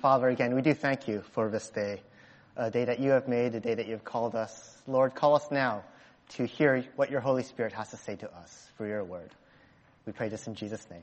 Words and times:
Father, 0.00 0.28
again, 0.28 0.54
we 0.54 0.62
do 0.62 0.74
thank 0.74 1.08
you 1.08 1.22
for 1.32 1.50
this 1.50 1.70
day, 1.70 2.00
a 2.56 2.70
day 2.70 2.84
that 2.84 3.00
you 3.00 3.10
have 3.10 3.26
made, 3.26 3.56
a 3.56 3.60
day 3.60 3.74
that 3.74 3.86
you 3.86 3.92
have 3.92 4.04
called 4.04 4.36
us. 4.36 4.80
Lord, 4.86 5.16
call 5.16 5.34
us 5.34 5.50
now 5.50 5.82
to 6.36 6.46
hear 6.46 6.84
what 6.94 7.10
your 7.10 7.20
Holy 7.20 7.42
Spirit 7.42 7.72
has 7.72 7.90
to 7.90 7.96
say 7.96 8.14
to 8.14 8.32
us 8.36 8.70
for 8.76 8.86
your 8.86 9.02
word. 9.02 9.30
We 10.06 10.12
pray 10.12 10.28
this 10.28 10.46
in 10.46 10.54
Jesus' 10.54 10.86
name. 10.88 11.02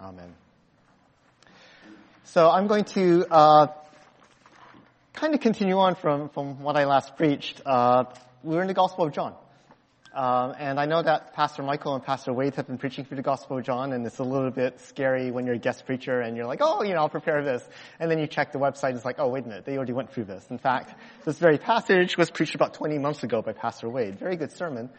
Amen. 0.00 0.32
So 2.22 2.48
I'm 2.48 2.68
going 2.68 2.84
to 2.84 3.26
uh, 3.28 3.66
kind 5.12 5.34
of 5.34 5.40
continue 5.40 5.78
on 5.78 5.96
from, 5.96 6.28
from 6.28 6.60
what 6.60 6.76
I 6.76 6.84
last 6.84 7.16
preached. 7.16 7.60
Uh, 7.66 8.04
we're 8.44 8.60
in 8.60 8.68
the 8.68 8.74
Gospel 8.74 9.06
of 9.06 9.12
John. 9.12 9.34
Um, 10.12 10.54
and 10.58 10.80
I 10.80 10.86
know 10.86 11.00
that 11.00 11.34
Pastor 11.34 11.62
Michael 11.62 11.94
and 11.94 12.04
Pastor 12.04 12.32
Wade 12.32 12.56
have 12.56 12.66
been 12.66 12.78
preaching 12.78 13.04
through 13.04 13.18
the 13.18 13.22
Gospel 13.22 13.58
of 13.58 13.64
John, 13.64 13.92
and 13.92 14.04
it's 14.04 14.18
a 14.18 14.24
little 14.24 14.50
bit 14.50 14.80
scary 14.80 15.30
when 15.30 15.46
you're 15.46 15.54
a 15.54 15.58
guest 15.58 15.86
preacher 15.86 16.20
and 16.20 16.36
you're 16.36 16.46
like, 16.46 16.58
oh, 16.62 16.82
you 16.82 16.94
know, 16.94 17.00
I'll 17.00 17.08
prepare 17.08 17.44
this. 17.44 17.66
And 18.00 18.10
then 18.10 18.18
you 18.18 18.26
check 18.26 18.50
the 18.50 18.58
website 18.58 18.88
and 18.88 18.96
it's 18.96 19.04
like, 19.04 19.20
oh, 19.20 19.28
wait 19.28 19.44
a 19.44 19.48
minute, 19.48 19.64
they 19.64 19.76
already 19.76 19.92
went 19.92 20.12
through 20.12 20.24
this. 20.24 20.44
In 20.50 20.58
fact, 20.58 20.92
this 21.24 21.38
very 21.38 21.58
passage 21.58 22.18
was 22.18 22.28
preached 22.28 22.56
about 22.56 22.74
20 22.74 22.98
months 22.98 23.22
ago 23.22 23.40
by 23.40 23.52
Pastor 23.52 23.88
Wade. 23.88 24.18
Very 24.18 24.34
good 24.34 24.50
sermon. 24.50 24.90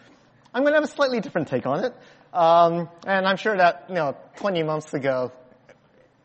I'm 0.53 0.63
going 0.63 0.73
to 0.73 0.79
have 0.79 0.89
a 0.89 0.93
slightly 0.93 1.19
different 1.19 1.49
take 1.49 1.65
on 1.65 1.83
it. 1.83 1.93
Um, 2.33 2.89
and 3.05 3.27
I'm 3.27 3.37
sure 3.37 3.57
that, 3.57 3.85
you 3.89 3.95
know, 3.95 4.15
20 4.37 4.63
months 4.63 4.93
ago, 4.93 5.33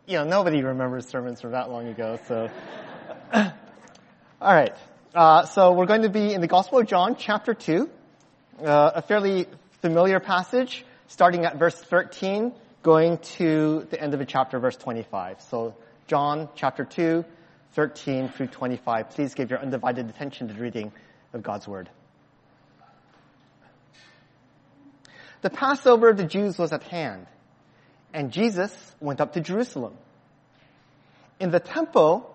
you 0.07 0.19
know, 0.19 0.25
nobody 0.25 0.63
remembers 0.63 1.09
sermons 1.09 1.41
from 1.41 1.53
that 1.53 1.71
long 1.71 1.89
ago, 1.89 2.21
so. 2.29 2.49
All 3.35 4.55
right. 4.55 4.77
Uh, 5.13 5.45
so 5.47 5.73
we're 5.73 5.87
going 5.87 6.03
to 6.03 6.09
be 6.09 6.33
in 6.33 6.41
the 6.41 6.47
Gospel 6.47 6.79
of 6.79 6.87
John, 6.87 7.17
chapter 7.17 7.53
2 7.53 7.91
uh, 8.63 8.93
a 8.95 9.03
fairly 9.03 9.47
familiar 9.83 10.21
passage, 10.21 10.85
starting 11.09 11.45
at 11.45 11.59
verse 11.59 11.75
13, 11.75 12.53
going 12.83 13.19
to 13.19 13.87
the 13.91 14.01
end 14.01 14.15
of 14.15 14.21
the 14.21 14.27
chapter, 14.27 14.59
verse 14.59 14.77
25. 14.77 15.41
So 15.43 15.75
John 16.07 16.49
chapter 16.55 16.85
2, 16.85 17.25
13 17.73 18.29
through 18.29 18.47
25. 18.49 19.11
Please 19.11 19.35
give 19.35 19.51
your 19.51 19.61
undivided 19.61 20.09
attention 20.09 20.49
to 20.49 20.55
the 20.55 20.61
reading 20.61 20.93
of 21.33 21.43
God's 21.43 21.69
Word. 21.69 21.91
The 25.43 25.51
Passover 25.51 26.09
of 26.09 26.17
the 26.17 26.25
Jews 26.25 26.59
was 26.59 26.73
at 26.73 26.83
hand, 26.85 27.27
and 28.15 28.33
Jesus 28.33 28.75
went 29.01 29.21
up 29.21 29.35
to 29.35 29.41
Jerusalem. 29.41 29.95
In 31.39 31.51
the 31.51 31.61
temple, 31.61 32.35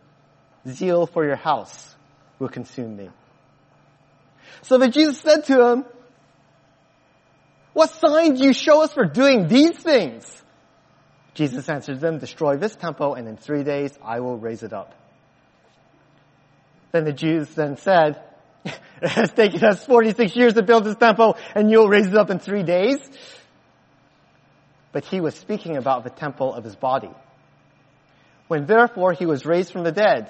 zeal 0.67 1.07
for 1.07 1.25
your 1.25 1.35
house 1.35 1.95
will 2.39 2.49
consume 2.49 2.95
me. 2.95 3.09
So 4.63 4.77
then 4.77 4.91
Jesus 4.91 5.19
said 5.19 5.45
to 5.45 5.71
him, 5.71 5.85
what 7.73 7.89
sign 7.89 8.35
do 8.35 8.43
you 8.43 8.53
show 8.53 8.83
us 8.83 8.93
for 8.93 9.05
doing 9.05 9.47
these 9.47 9.77
things? 9.77 10.25
Jesus 11.33 11.69
answered 11.69 11.99
them, 11.99 12.19
destroy 12.19 12.57
this 12.57 12.75
temple 12.75 13.15
and 13.15 13.27
in 13.27 13.37
three 13.37 13.63
days 13.63 13.97
I 14.03 14.19
will 14.19 14.37
raise 14.37 14.63
it 14.63 14.73
up. 14.73 14.93
Then 16.91 17.05
the 17.05 17.13
Jews 17.13 17.49
then 17.55 17.77
said, 17.77 18.21
it 18.65 19.09
has 19.09 19.31
taken 19.31 19.63
us 19.63 19.85
46 19.85 20.35
years 20.35 20.53
to 20.55 20.63
build 20.63 20.83
this 20.83 20.97
temple 20.97 21.37
and 21.55 21.71
you'll 21.71 21.87
raise 21.87 22.07
it 22.07 22.15
up 22.15 22.29
in 22.29 22.39
three 22.39 22.63
days. 22.63 22.99
But 24.91 25.05
he 25.05 25.21
was 25.21 25.35
speaking 25.35 25.77
about 25.77 26.03
the 26.03 26.09
temple 26.09 26.53
of 26.53 26.65
his 26.65 26.75
body. 26.75 27.11
When 28.49 28.65
therefore 28.65 29.13
he 29.13 29.25
was 29.25 29.45
raised 29.45 29.71
from 29.71 29.85
the 29.85 29.93
dead, 29.93 30.29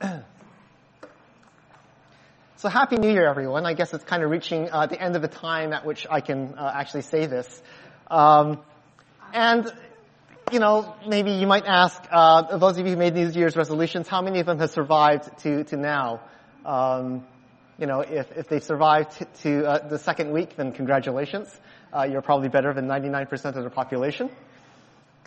so 2.56 2.68
happy 2.68 2.96
new 2.96 3.10
year 3.10 3.26
everyone. 3.26 3.66
I 3.66 3.74
guess 3.74 3.94
it's 3.94 4.04
kind 4.04 4.22
of 4.22 4.30
reaching 4.30 4.70
uh, 4.70 4.86
the 4.86 5.00
end 5.00 5.16
of 5.16 5.22
the 5.22 5.28
time 5.28 5.72
at 5.72 5.84
which 5.84 6.06
I 6.10 6.20
can 6.20 6.54
uh, 6.58 6.72
actually 6.74 7.02
say 7.02 7.26
this. 7.26 7.62
Um, 8.10 8.60
and 9.32 9.72
you 10.52 10.58
know, 10.58 10.94
maybe 11.06 11.32
you 11.32 11.46
might 11.46 11.64
ask, 11.66 12.02
uh, 12.10 12.56
those 12.58 12.78
of 12.78 12.86
you 12.86 12.92
who 12.92 12.98
made 12.98 13.14
New 13.14 13.28
year's 13.30 13.56
resolutions, 13.56 14.08
how 14.08 14.20
many 14.20 14.40
of 14.40 14.46
them 14.46 14.58
have 14.58 14.70
survived 14.70 15.38
to, 15.38 15.64
to 15.64 15.76
now? 15.76 16.20
Um, 16.66 17.24
you 17.78 17.86
know, 17.86 18.00
if, 18.00 18.30
if 18.36 18.48
they 18.48 18.60
survived 18.60 19.12
to, 19.18 19.24
to 19.42 19.66
uh, 19.66 19.88
the 19.88 19.98
second 19.98 20.32
week, 20.32 20.56
then 20.56 20.72
congratulations. 20.72 21.48
Uh, 21.92 22.04
you're 22.04 22.22
probably 22.22 22.48
better 22.48 22.74
than 22.74 22.86
99% 22.86 23.32
of 23.56 23.64
the 23.64 23.70
population. 23.70 24.30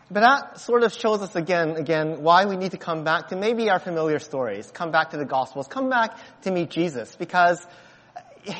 But 0.10 0.22
that 0.22 0.60
sort 0.62 0.84
of 0.84 0.94
shows 0.94 1.22
us 1.22 1.36
again, 1.36 1.72
again, 1.76 2.22
why 2.24 2.46
we 2.46 2.56
need 2.56 2.72
to 2.72 2.78
come 2.78 3.04
back 3.04 3.30
to 3.30 3.36
maybe 3.36 3.70
our 3.70 3.80
familiar 3.80 4.20
stories, 4.20 4.72
come 4.72 4.92
back 4.92 5.10
to 5.10 5.18
the 5.18 5.26
Gospels, 5.26 5.68
come 5.68 5.90
back 5.90 6.18
to 6.44 6.52
meet 6.52 6.70
Jesus, 6.70 7.14
because, 7.18 7.66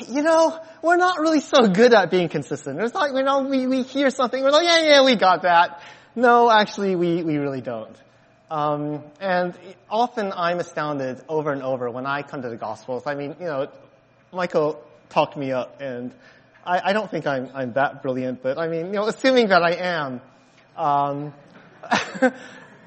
you 0.08 0.20
know, 0.20 0.60
we're 0.82 0.98
not 0.98 1.20
really 1.20 1.40
so 1.40 1.66
good 1.66 1.94
at 1.94 2.10
being 2.10 2.28
consistent. 2.28 2.78
It's 2.80 2.94
like, 2.94 3.12
you 3.14 3.22
know, 3.22 3.44
we, 3.44 3.66
we 3.66 3.82
hear 3.82 4.10
something, 4.10 4.42
we're 4.42 4.50
like, 4.50 4.66
yeah, 4.66 4.82
yeah, 4.82 5.04
we 5.04 5.16
got 5.16 5.42
that. 5.42 5.80
No, 6.14 6.50
actually, 6.50 6.96
we, 6.96 7.22
we 7.22 7.38
really 7.38 7.62
don't. 7.62 7.96
Um, 8.50 9.02
and 9.18 9.54
often 9.88 10.32
I'm 10.34 10.58
astounded 10.58 11.22
over 11.28 11.50
and 11.52 11.62
over 11.62 11.90
when 11.90 12.04
I 12.04 12.22
come 12.22 12.42
to 12.42 12.50
the 12.50 12.56
Gospels. 12.56 13.04
I 13.06 13.14
mean, 13.14 13.36
you 13.40 13.46
know, 13.46 13.68
Michael 14.32 14.84
talked 15.08 15.34
me 15.34 15.52
up, 15.52 15.80
and 15.80 16.12
I, 16.66 16.90
I 16.90 16.92
don't 16.92 17.10
think 17.10 17.26
I'm, 17.26 17.48
I'm 17.54 17.72
that 17.72 18.02
brilliant, 18.02 18.42
but 18.42 18.58
I 18.58 18.68
mean, 18.68 18.86
you 18.86 18.92
know, 18.92 19.06
assuming 19.06 19.48
that 19.48 19.62
I 19.62 19.72
am, 19.72 20.20
um, 20.78 21.34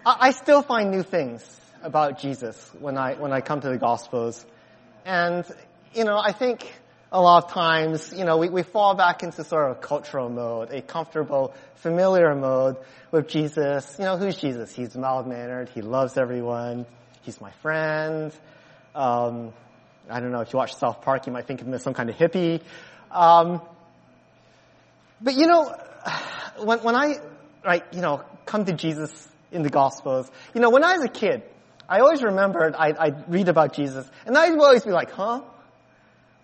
I 0.05 0.31
still 0.31 0.61
find 0.63 0.91
new 0.91 1.03
things 1.03 1.45
about 1.83 2.19
Jesus 2.19 2.57
when 2.79 2.97
I 2.97 3.15
when 3.15 3.33
I 3.33 3.41
come 3.41 3.59
to 3.61 3.69
the 3.69 3.77
Gospels, 3.77 4.45
and 5.05 5.45
you 5.93 6.05
know 6.05 6.17
I 6.17 6.31
think 6.31 6.71
a 7.11 7.21
lot 7.21 7.43
of 7.43 7.51
times 7.51 8.13
you 8.15 8.23
know 8.23 8.37
we, 8.37 8.49
we 8.49 8.63
fall 8.63 8.95
back 8.95 9.23
into 9.23 9.43
sort 9.43 9.69
of 9.69 9.77
a 9.77 9.79
cultural 9.79 10.29
mode, 10.29 10.71
a 10.71 10.81
comfortable, 10.81 11.53
familiar 11.75 12.33
mode 12.33 12.77
with 13.11 13.27
Jesus. 13.27 13.95
You 13.99 14.05
know 14.05 14.17
who's 14.17 14.37
Jesus? 14.37 14.73
He's 14.73 14.95
mild 14.95 15.27
mannered. 15.27 15.67
He 15.69 15.81
loves 15.81 16.17
everyone. 16.17 16.85
He's 17.23 17.41
my 17.41 17.51
friend. 17.61 18.31
Um, 18.95 19.53
I 20.09 20.21
don't 20.21 20.31
know 20.31 20.41
if 20.41 20.53
you 20.53 20.57
watch 20.57 20.75
South 20.75 21.01
Park, 21.01 21.27
you 21.27 21.33
might 21.33 21.45
think 21.45 21.61
of 21.61 21.67
him 21.67 21.73
as 21.73 21.83
some 21.83 21.93
kind 21.93 22.09
of 22.09 22.15
hippie. 22.15 22.61
Um, 23.11 23.61
but 25.19 25.35
you 25.35 25.47
know, 25.47 25.75
when 26.63 26.79
when 26.79 26.95
I 26.95 27.15
right, 27.65 27.83
you 27.93 28.01
know, 28.01 28.23
come 28.45 28.65
to 28.65 28.73
Jesus 28.73 29.27
in 29.51 29.63
the 29.63 29.69
Gospels. 29.69 30.29
You 30.53 30.61
know, 30.61 30.69
when 30.69 30.83
I 30.83 30.95
was 30.95 31.05
a 31.05 31.09
kid, 31.09 31.43
I 31.87 31.99
always 31.99 32.23
remembered, 32.23 32.75
I, 32.75 32.93
I'd 32.97 33.31
read 33.31 33.49
about 33.49 33.73
Jesus, 33.73 34.09
and 34.25 34.37
I'd 34.37 34.57
always 34.57 34.83
be 34.83 34.91
like, 34.91 35.11
huh? 35.11 35.41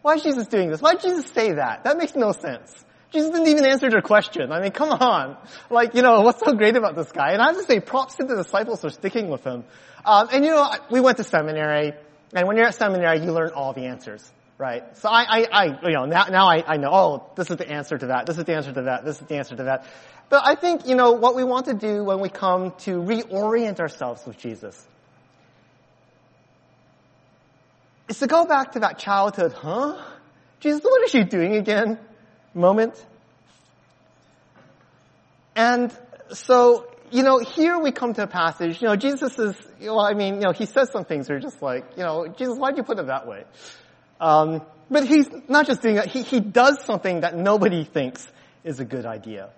Why 0.02 0.16
is 0.16 0.24
Jesus 0.24 0.48
doing 0.48 0.70
this? 0.70 0.82
Why 0.82 0.94
did 0.94 1.02
Jesus 1.02 1.26
say 1.28 1.54
that? 1.54 1.84
That 1.84 1.98
makes 1.98 2.16
no 2.16 2.32
sense. 2.32 2.74
Jesus 3.12 3.32
didn't 3.32 3.48
even 3.48 3.66
answer 3.66 3.90
their 3.90 4.02
question. 4.02 4.52
I 4.52 4.62
mean, 4.62 4.72
come 4.72 4.92
on. 4.92 5.38
Like, 5.70 5.96
you 5.96 6.02
know, 6.02 6.22
what's 6.22 6.44
so 6.44 6.54
great 6.54 6.76
about 6.76 6.96
this 6.96 7.12
guy? 7.12 7.32
And 7.32 7.42
I 7.42 7.48
have 7.48 7.58
to 7.58 7.64
say, 7.64 7.80
props 7.80 8.16
to 8.16 8.26
the 8.26 8.36
disciples 8.36 8.82
for 8.82 8.90
sticking 8.90 9.30
with 9.30 9.46
him. 9.46 9.64
Um, 10.06 10.28
and 10.32 10.44
you 10.44 10.52
know, 10.52 10.70
we 10.92 11.00
went 11.00 11.18
to 11.18 11.24
seminary, 11.24 11.94
and 12.34 12.48
when 12.48 12.58
you're 12.58 12.68
at 12.68 12.76
seminary, 12.76 13.20
you 13.24 13.32
learn 13.32 13.52
all 13.52 13.74
the 13.74 13.86
answers 13.86 14.30
right? 14.58 14.98
So 14.98 15.10
I, 15.10 15.24
I, 15.24 15.48
I, 15.52 15.66
you 15.88 15.94
know, 15.94 16.06
now, 16.06 16.26
now 16.26 16.50
I, 16.50 16.64
I 16.66 16.78
know, 16.78 16.90
oh, 16.92 17.32
this 17.36 17.50
is 17.52 17.58
the 17.58 17.70
answer 17.70 17.98
to 17.98 18.08
that, 18.08 18.26
this 18.26 18.38
is 18.38 18.44
the 18.44 18.56
answer 18.56 18.74
to 18.74 18.82
that, 18.84 19.06
this 19.06 19.22
is 19.22 19.28
the 19.28 19.36
answer 19.36 19.56
to 19.56 19.64
that. 19.66 19.86
But 20.30 20.44
I 20.46 20.56
think, 20.56 20.88
you 20.88 20.96
know, 20.96 21.12
what 21.14 21.36
we 21.36 21.44
want 21.44 21.68
to 21.68 21.74
do 21.74 22.04
when 22.04 22.20
we 22.20 22.30
come 22.30 22.72
to 22.80 22.92
reorient 23.02 23.80
ourselves 23.80 24.26
with 24.26 24.38
Jesus 24.38 24.86
is 28.08 28.20
to 28.20 28.28
go 28.28 28.46
back 28.46 28.74
to 28.74 28.80
that 28.80 29.00
childhood, 29.00 29.54
huh? 29.54 29.98
Jesus, 30.60 30.82
what 30.84 31.04
is 31.06 31.14
you 31.14 31.24
doing 31.24 31.56
again? 31.56 32.00
Moment. 32.54 32.94
And 35.56 35.92
so, 36.32 36.88
you 37.12 37.24
know, 37.24 37.40
here 37.40 37.78
we 37.80 37.92
come 37.92 38.14
to 38.14 38.24
a 38.24 38.28
passage, 38.28 38.82
you 38.82 38.88
know, 38.88 38.96
Jesus 38.96 39.38
is, 39.40 39.56
well, 39.82 40.00
I 40.00 40.14
mean, 40.14 40.36
you 40.36 40.42
know, 40.42 40.52
he 40.52 40.66
says 40.66 40.90
some 40.92 41.06
things 41.06 41.28
that 41.28 41.34
are 41.34 41.40
just 41.40 41.62
like, 41.62 41.98
you 41.98 42.04
know, 42.04 42.28
Jesus, 42.28 42.58
why'd 42.58 42.78
you 42.78 42.84
put 42.84 43.00
it 43.00 43.08
that 43.08 43.28
way? 43.28 43.44
Um, 44.20 44.62
but 44.90 45.06
he's 45.06 45.28
not 45.48 45.68
just 45.68 45.82
doing 45.82 45.96
that, 45.96 46.08
he, 46.08 46.22
he 46.22 46.40
does 46.40 46.84
something 46.84 47.22
that 47.22 47.36
nobody 47.36 47.84
thinks 47.84 48.28
is 48.64 48.80
a 48.80 48.86
good 48.86 49.06
idea. 49.06 49.50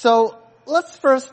So, 0.00 0.38
let's 0.64 0.96
first 0.96 1.32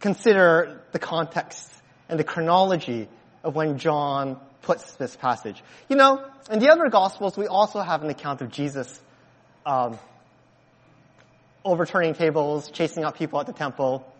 consider 0.00 0.80
the 0.92 0.98
context 0.98 1.70
and 2.08 2.18
the 2.18 2.24
chronology 2.24 3.10
of 3.44 3.54
when 3.54 3.76
John 3.76 4.40
puts 4.62 4.94
this 4.94 5.14
passage. 5.14 5.62
You 5.90 5.96
know, 5.96 6.24
in 6.50 6.60
the 6.60 6.70
other 6.70 6.88
Gospels, 6.88 7.36
we 7.36 7.46
also 7.46 7.82
have 7.82 8.02
an 8.02 8.08
account 8.08 8.40
of 8.40 8.50
Jesus 8.50 9.02
um, 9.66 9.98
overturning 11.62 12.14
tables, 12.14 12.70
chasing 12.70 13.04
out 13.04 13.16
people 13.16 13.38
at 13.38 13.44
the 13.44 13.52
temple. 13.52 14.10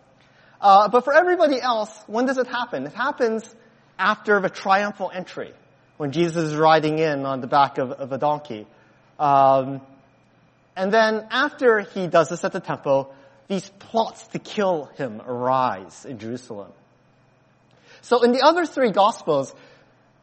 Uh, 0.61 0.89
but 0.89 1.05
for 1.05 1.13
everybody 1.13 1.59
else, 1.59 1.89
when 2.05 2.27
does 2.27 2.37
it 2.37 2.45
happen? 2.45 2.85
It 2.85 2.93
happens 2.93 3.43
after 3.97 4.39
the 4.41 4.49
triumphal 4.49 5.09
entry, 5.11 5.53
when 5.97 6.11
Jesus 6.11 6.51
is 6.51 6.55
riding 6.55 6.99
in 6.99 7.25
on 7.25 7.41
the 7.41 7.47
back 7.47 7.79
of, 7.79 7.93
of 7.93 8.11
a 8.11 8.19
donkey. 8.19 8.67
Um, 9.17 9.81
and 10.77 10.93
then 10.93 11.25
after 11.31 11.79
he 11.79 12.05
does 12.05 12.29
this 12.29 12.45
at 12.45 12.53
the 12.53 12.59
temple, 12.59 13.11
these 13.47 13.67
plots 13.79 14.27
to 14.27 14.39
kill 14.39 14.85
him 14.95 15.23
arise 15.25 16.05
in 16.05 16.19
Jerusalem. 16.19 16.71
So 18.01 18.21
in 18.21 18.31
the 18.31 18.41
other 18.43 18.67
three 18.67 18.91
gospels, 18.91 19.55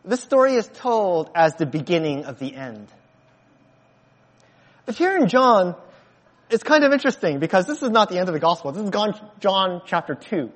this 0.04 0.20
story 0.20 0.54
is 0.54 0.68
told 0.68 1.28
as 1.34 1.56
the 1.56 1.66
beginning 1.66 2.26
of 2.26 2.38
the 2.38 2.54
end. 2.54 2.86
But 4.86 4.94
here 4.94 5.16
in 5.16 5.26
John, 5.28 5.74
it's 6.50 6.62
kind 6.62 6.84
of 6.84 6.92
interesting 6.92 7.40
because 7.40 7.66
this 7.66 7.82
is 7.82 7.90
not 7.90 8.08
the 8.08 8.18
end 8.18 8.28
of 8.28 8.32
the 8.32 8.40
gospel. 8.40 8.70
This 8.70 8.84
is 8.84 8.90
John 9.40 9.82
chapter 9.86 10.14
2. 10.14 10.52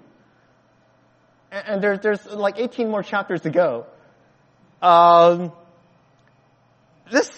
And 1.50 1.82
there's, 1.82 1.98
there's 2.00 2.24
like 2.24 2.60
18 2.60 2.88
more 2.88 3.02
chapters 3.02 3.40
to 3.40 3.50
go. 3.50 3.86
Um, 4.80 5.50
this 7.10 7.28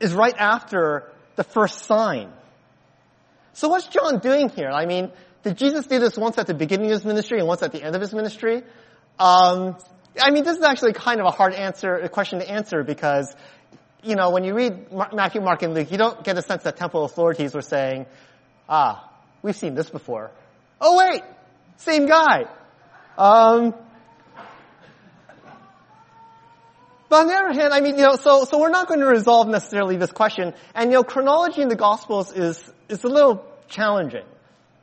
is 0.00 0.14
right 0.14 0.34
after 0.38 1.12
the 1.36 1.44
first 1.44 1.84
sign. 1.84 2.32
So 3.52 3.68
what's 3.68 3.86
John 3.86 4.18
doing 4.18 4.48
here? 4.50 4.68
I 4.68 4.86
mean, 4.86 5.10
did 5.42 5.56
Jesus 5.56 5.86
do 5.86 5.98
this 5.98 6.16
once 6.16 6.38
at 6.38 6.46
the 6.46 6.54
beginning 6.54 6.86
of 6.86 6.92
his 6.92 7.04
ministry 7.04 7.38
and 7.38 7.46
once 7.46 7.62
at 7.62 7.72
the 7.72 7.82
end 7.82 7.94
of 7.94 8.00
his 8.00 8.12
ministry? 8.12 8.62
Um, 9.18 9.76
I 10.20 10.30
mean, 10.30 10.44
this 10.44 10.56
is 10.56 10.64
actually 10.64 10.92
kind 10.92 11.20
of 11.20 11.26
a 11.26 11.30
hard 11.30 11.54
answer, 11.54 11.94
a 11.94 12.08
question 12.08 12.40
to 12.40 12.50
answer 12.50 12.82
because, 12.82 13.34
you 14.02 14.14
know, 14.14 14.30
when 14.30 14.44
you 14.44 14.54
read 14.54 14.92
Matthew, 15.12 15.40
Mark, 15.40 15.62
and 15.62 15.74
Luke, 15.74 15.90
you 15.90 15.98
don't 15.98 16.22
get 16.24 16.36
a 16.36 16.42
sense 16.42 16.64
that 16.64 16.76
temple 16.76 17.04
authorities 17.04 17.54
were 17.54 17.62
saying, 17.62 18.06
ah, 18.68 19.10
we've 19.42 19.56
seen 19.56 19.74
this 19.74 19.88
before. 19.88 20.30
Oh 20.80 20.98
wait, 20.98 21.22
same 21.76 22.06
guy. 22.06 22.44
Um, 23.16 23.74
But 27.08 27.20
on 27.20 27.26
the 27.28 27.34
other 27.34 27.52
hand, 27.52 27.72
I 27.72 27.80
mean, 27.80 27.96
you 27.96 28.02
know, 28.02 28.16
so, 28.16 28.44
so 28.44 28.58
we're 28.58 28.70
not 28.70 28.88
going 28.88 29.00
to 29.00 29.06
resolve 29.06 29.48
necessarily 29.48 29.96
this 29.96 30.10
question. 30.10 30.54
And, 30.74 30.90
you 30.90 30.96
know, 30.96 31.04
chronology 31.04 31.62
in 31.62 31.68
the 31.68 31.76
Gospels 31.76 32.32
is, 32.32 32.72
is 32.88 33.04
a 33.04 33.08
little 33.08 33.44
challenging. 33.68 34.24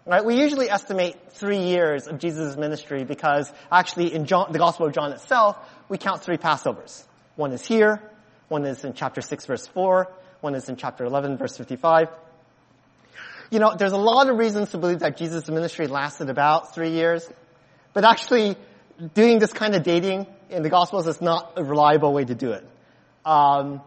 Right? 0.05 0.23
We 0.23 0.39
usually 0.39 0.69
estimate 0.69 1.15
three 1.31 1.59
years 1.59 2.07
of 2.07 2.19
Jesus' 2.19 2.57
ministry 2.57 3.05
because 3.05 3.51
actually 3.71 4.13
in 4.13 4.25
John, 4.25 4.51
the 4.51 4.59
Gospel 4.59 4.87
of 4.87 4.93
John 4.93 5.13
itself, 5.13 5.57
we 5.87 5.97
count 5.97 6.21
three 6.21 6.37
Passovers. 6.37 7.03
One 7.35 7.53
is 7.53 7.65
here, 7.65 8.01
one 8.49 8.65
is 8.65 8.83
in 8.83 8.93
chapter 8.93 9.21
6 9.21 9.45
verse 9.45 9.65
4, 9.67 10.11
one 10.41 10.55
is 10.55 10.67
in 10.67 10.75
chapter 10.75 11.05
11 11.05 11.37
verse 11.37 11.57
55. 11.57 12.09
You 13.49 13.59
know, 13.59 13.75
there's 13.75 13.93
a 13.93 13.97
lot 13.97 14.29
of 14.29 14.37
reasons 14.37 14.71
to 14.71 14.77
believe 14.77 14.99
that 14.99 15.15
Jesus' 15.15 15.47
ministry 15.47 15.87
lasted 15.87 16.29
about 16.29 16.73
three 16.73 16.91
years, 16.91 17.27
but 17.93 18.03
actually 18.03 18.57
doing 19.13 19.39
this 19.39 19.53
kind 19.53 19.75
of 19.75 19.83
dating 19.83 20.27
in 20.49 20.63
the 20.63 20.69
Gospels 20.69 21.07
is 21.07 21.21
not 21.21 21.53
a 21.57 21.63
reliable 21.63 22.13
way 22.13 22.25
to 22.25 22.35
do 22.35 22.51
it. 22.51 22.67
Um, 23.25 23.81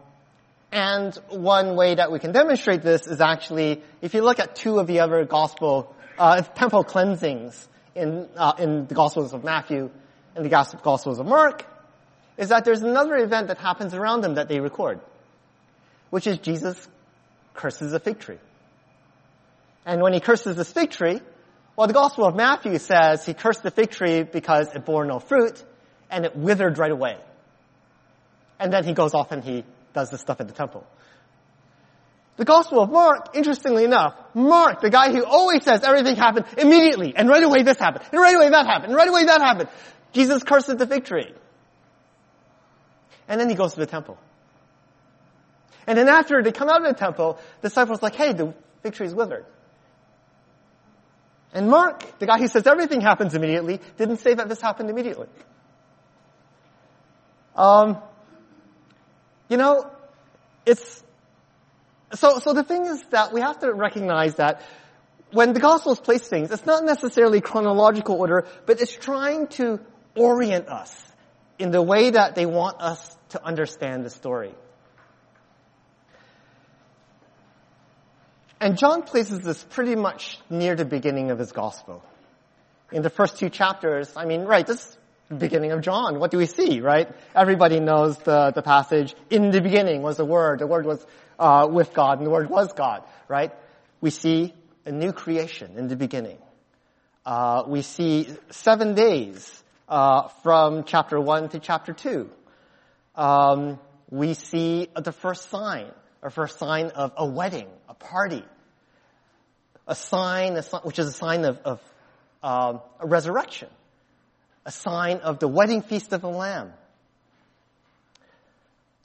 and 0.71 1.15
one 1.29 1.75
way 1.75 1.95
that 1.95 2.11
we 2.11 2.19
can 2.19 2.33
demonstrate 2.33 2.81
this 2.81 3.07
is 3.07 3.21
actually, 3.21 3.81
if 4.01 4.13
you 4.13 4.21
look 4.21 4.39
at 4.39 4.55
two 4.55 4.79
of 4.79 4.87
the 4.87 4.99
other 4.99 5.23
Gospel 5.25 5.95
uh, 6.17 6.41
temple 6.41 6.83
cleansings 6.83 7.67
in 7.95 8.27
uh, 8.35 8.53
in 8.59 8.87
the 8.87 8.95
Gospels 8.95 9.33
of 9.33 9.43
Matthew 9.43 9.89
and 10.35 10.45
the 10.45 10.49
Gospels 10.49 11.19
of 11.19 11.25
Mark, 11.25 11.65
is 12.37 12.49
that 12.49 12.65
there's 12.65 12.81
another 12.81 13.15
event 13.15 13.47
that 13.47 13.57
happens 13.57 13.93
around 13.93 14.21
them 14.21 14.35
that 14.35 14.49
they 14.49 14.59
record, 14.59 14.99
which 16.09 16.27
is 16.27 16.37
Jesus 16.39 16.87
curses 17.53 17.93
a 17.93 17.99
fig 17.99 18.19
tree. 18.19 18.39
And 19.85 20.01
when 20.01 20.13
he 20.13 20.19
curses 20.19 20.57
this 20.57 20.71
fig 20.71 20.91
tree, 20.91 21.21
well, 21.77 21.85
the 21.85 21.93
Gospel 21.93 22.25
of 22.25 22.35
Matthew 22.35 22.79
says 22.79 23.23
he 23.23 23.35
cursed 23.35 23.61
the 23.61 23.69
fig 23.69 23.91
tree 23.91 24.23
because 24.23 24.73
it 24.73 24.83
bore 24.83 25.05
no 25.05 25.19
fruit 25.19 25.63
and 26.09 26.25
it 26.25 26.35
withered 26.35 26.79
right 26.79 26.91
away. 26.91 27.17
And 28.59 28.73
then 28.73 28.83
he 28.83 28.93
goes 28.93 29.13
off 29.13 29.31
and 29.31 29.43
he 29.43 29.63
does 29.93 30.09
this 30.09 30.19
stuff 30.19 30.41
at 30.41 30.47
the 30.47 30.55
temple. 30.55 30.85
The 32.37 32.45
Gospel 32.45 32.81
of 32.81 32.91
Mark, 32.91 33.35
interestingly 33.35 33.83
enough, 33.83 34.15
Mark, 34.33 34.81
the 34.81 34.89
guy 34.89 35.11
who 35.11 35.23
always 35.23 35.63
says 35.63 35.83
everything 35.83 36.15
happened 36.15 36.45
immediately, 36.57 37.15
and 37.15 37.29
right 37.29 37.43
away 37.43 37.63
this 37.63 37.77
happened, 37.77 38.05
and 38.11 38.21
right 38.21 38.35
away 38.35 38.49
that 38.49 38.65
happened, 38.65 38.91
and 38.91 38.95
right 38.95 39.09
away 39.09 39.25
that 39.25 39.41
happened. 39.41 39.69
Jesus 40.13 40.43
curses 40.43 40.77
the 40.77 40.87
fig 40.87 41.05
tree. 41.05 41.31
And 43.27 43.39
then 43.39 43.49
he 43.49 43.55
goes 43.55 43.73
to 43.73 43.79
the 43.79 43.87
temple. 43.87 44.17
And 45.85 45.97
then 45.97 46.07
after 46.09 46.41
they 46.41 46.51
come 46.51 46.69
out 46.69 46.85
of 46.85 46.87
the 46.87 46.99
temple, 46.99 47.39
the 47.61 47.69
disciples 47.69 48.01
like, 48.01 48.15
hey, 48.15 48.33
the 48.33 48.53
fig 48.81 48.93
tree 48.93 49.07
is 49.07 49.15
withered. 49.15 49.45
And 51.57 51.71
Mark, 51.71 52.19
the 52.19 52.27
guy 52.27 52.37
who 52.37 52.47
says 52.47 52.67
everything 52.67 53.01
happens 53.01 53.33
immediately, 53.33 53.81
didn't 53.97 54.17
say 54.17 54.35
that 54.35 54.47
this 54.47 54.61
happened 54.61 54.91
immediately. 54.91 55.25
Um, 57.55 57.97
you 59.49 59.57
know, 59.57 59.89
it's, 60.67 61.03
so, 62.13 62.37
so 62.37 62.53
the 62.53 62.63
thing 62.63 62.85
is 62.85 63.01
that 63.09 63.33
we 63.33 63.41
have 63.41 63.57
to 63.61 63.73
recognize 63.73 64.35
that 64.35 64.61
when 65.31 65.53
the 65.53 65.59
Gospels 65.59 65.99
place 65.99 66.27
things, 66.27 66.51
it's 66.51 66.67
not 66.67 66.85
necessarily 66.85 67.41
chronological 67.41 68.17
order, 68.17 68.45
but 68.67 68.79
it's 68.79 68.93
trying 68.93 69.47
to 69.47 69.79
orient 70.15 70.67
us 70.67 71.11
in 71.57 71.71
the 71.71 71.81
way 71.81 72.11
that 72.11 72.35
they 72.35 72.45
want 72.45 72.79
us 72.79 73.17
to 73.29 73.43
understand 73.43 74.05
the 74.05 74.11
story. 74.11 74.53
And 78.59 78.77
John 78.77 79.03
places 79.03 79.41
this 79.41 79.63
pretty 79.63 79.95
much 79.95 80.39
near 80.49 80.75
the 80.75 80.85
beginning 80.85 81.29
of 81.29 81.37
his 81.37 81.51
gospel. 81.51 82.03
In 82.91 83.03
the 83.03 83.09
first 83.09 83.37
two 83.37 83.49
chapters, 83.49 84.11
I 84.15 84.25
mean, 84.25 84.45
right, 84.45 84.65
this 84.65 84.83
is 84.83 84.97
the 85.29 85.35
beginning 85.35 85.71
of 85.73 85.81
John. 85.81 86.19
What 86.19 86.31
do 86.31 86.37
we 86.37 86.47
see, 86.47 86.81
right? 86.81 87.07
Everybody 87.35 87.79
knows 87.79 88.17
the, 88.17 88.51
the 88.51 88.63
passage. 88.63 89.13
In 89.29 89.51
the 89.51 89.61
beginning 89.61 90.01
was 90.01 90.17
the 90.17 90.25
Word. 90.25 90.59
The 90.59 90.67
Word 90.67 90.85
was 90.85 91.05
uh, 91.37 91.67
with 91.69 91.93
God, 91.93 92.17
and 92.17 92.25
the 92.25 92.31
Word 92.31 92.49
was 92.49 92.73
God, 92.73 93.03
right? 93.27 93.51
We 94.01 94.09
see 94.09 94.55
a 94.85 94.91
new 94.91 95.11
creation 95.11 95.77
in 95.77 95.87
the 95.87 95.95
beginning. 95.95 96.39
Uh, 97.25 97.63
we 97.67 97.83
see 97.83 98.27
seven 98.49 98.95
days 98.95 99.63
uh, 99.87 100.29
from 100.41 100.83
chapter 100.83 101.19
one 101.19 101.49
to 101.49 101.59
chapter 101.59 101.93
two. 101.93 102.29
Um, 103.15 103.79
we 104.09 104.33
see 104.33 104.87
the 104.95 105.11
first 105.11 105.49
sign 105.49 105.91
or 106.21 106.29
for 106.29 106.45
a 106.45 106.49
sign 106.49 106.87
of 106.87 107.13
a 107.17 107.25
wedding, 107.25 107.67
a 107.87 107.93
party. 107.93 108.43
A 109.87 109.95
sign, 109.95 110.55
which 110.83 110.99
is 110.99 111.07
a 111.07 111.11
sign 111.11 111.45
of, 111.45 111.59
of 111.59 111.81
um, 112.43 112.81
a 112.99 113.07
resurrection. 113.07 113.69
A 114.65 114.71
sign 114.71 115.17
of 115.19 115.39
the 115.39 115.47
wedding 115.47 115.81
feast 115.81 116.11
of 116.11 116.21
the 116.21 116.29
Lamb. 116.29 116.73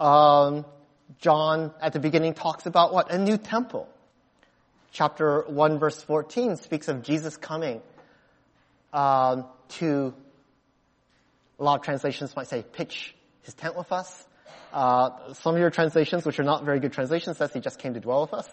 Um, 0.00 0.64
John 1.20 1.72
at 1.80 1.92
the 1.92 2.00
beginning 2.00 2.34
talks 2.34 2.66
about 2.66 2.92
what? 2.92 3.12
A 3.12 3.18
new 3.18 3.36
temple. 3.36 3.88
Chapter 4.90 5.44
1 5.46 5.78
verse 5.78 6.02
14 6.02 6.56
speaks 6.56 6.88
of 6.88 7.02
Jesus 7.02 7.36
coming 7.36 7.80
um, 8.92 9.46
to, 9.68 10.12
a 11.58 11.64
lot 11.64 11.78
of 11.78 11.84
translations 11.84 12.34
might 12.36 12.48
say, 12.48 12.62
pitch 12.62 13.14
his 13.42 13.54
tent 13.54 13.76
with 13.76 13.92
us. 13.92 14.26
Uh, 14.72 15.34
some 15.34 15.54
of 15.54 15.60
your 15.60 15.70
translations, 15.70 16.24
which 16.24 16.38
are 16.40 16.44
not 16.44 16.64
very 16.64 16.80
good 16.80 16.92
translations, 16.92 17.36
says 17.36 17.52
he 17.52 17.60
just 17.60 17.78
came 17.78 17.94
to 17.94 18.00
dwell 18.00 18.22
with 18.22 18.34
us. 18.34 18.48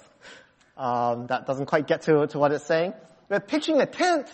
Um, 0.78 1.28
that 1.28 1.46
doesn't 1.46 1.66
quite 1.66 1.88
get 1.88 2.04
to, 2.04 2.28
to 2.28 2.40
what 2.40 2.52
it's 2.52 2.66
saying. 2.66 2.94
But 3.28 3.48
pitching 3.48 3.82
a 3.82 3.86
tent 3.86 4.28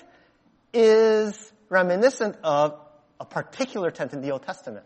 is 0.74 1.52
reminiscent 1.70 2.38
of 2.44 2.80
a 3.20 3.26
particular 3.26 3.92
tent 3.92 4.14
in 4.14 4.22
the 4.22 4.32
Old 4.32 4.44
Testament, 4.44 4.86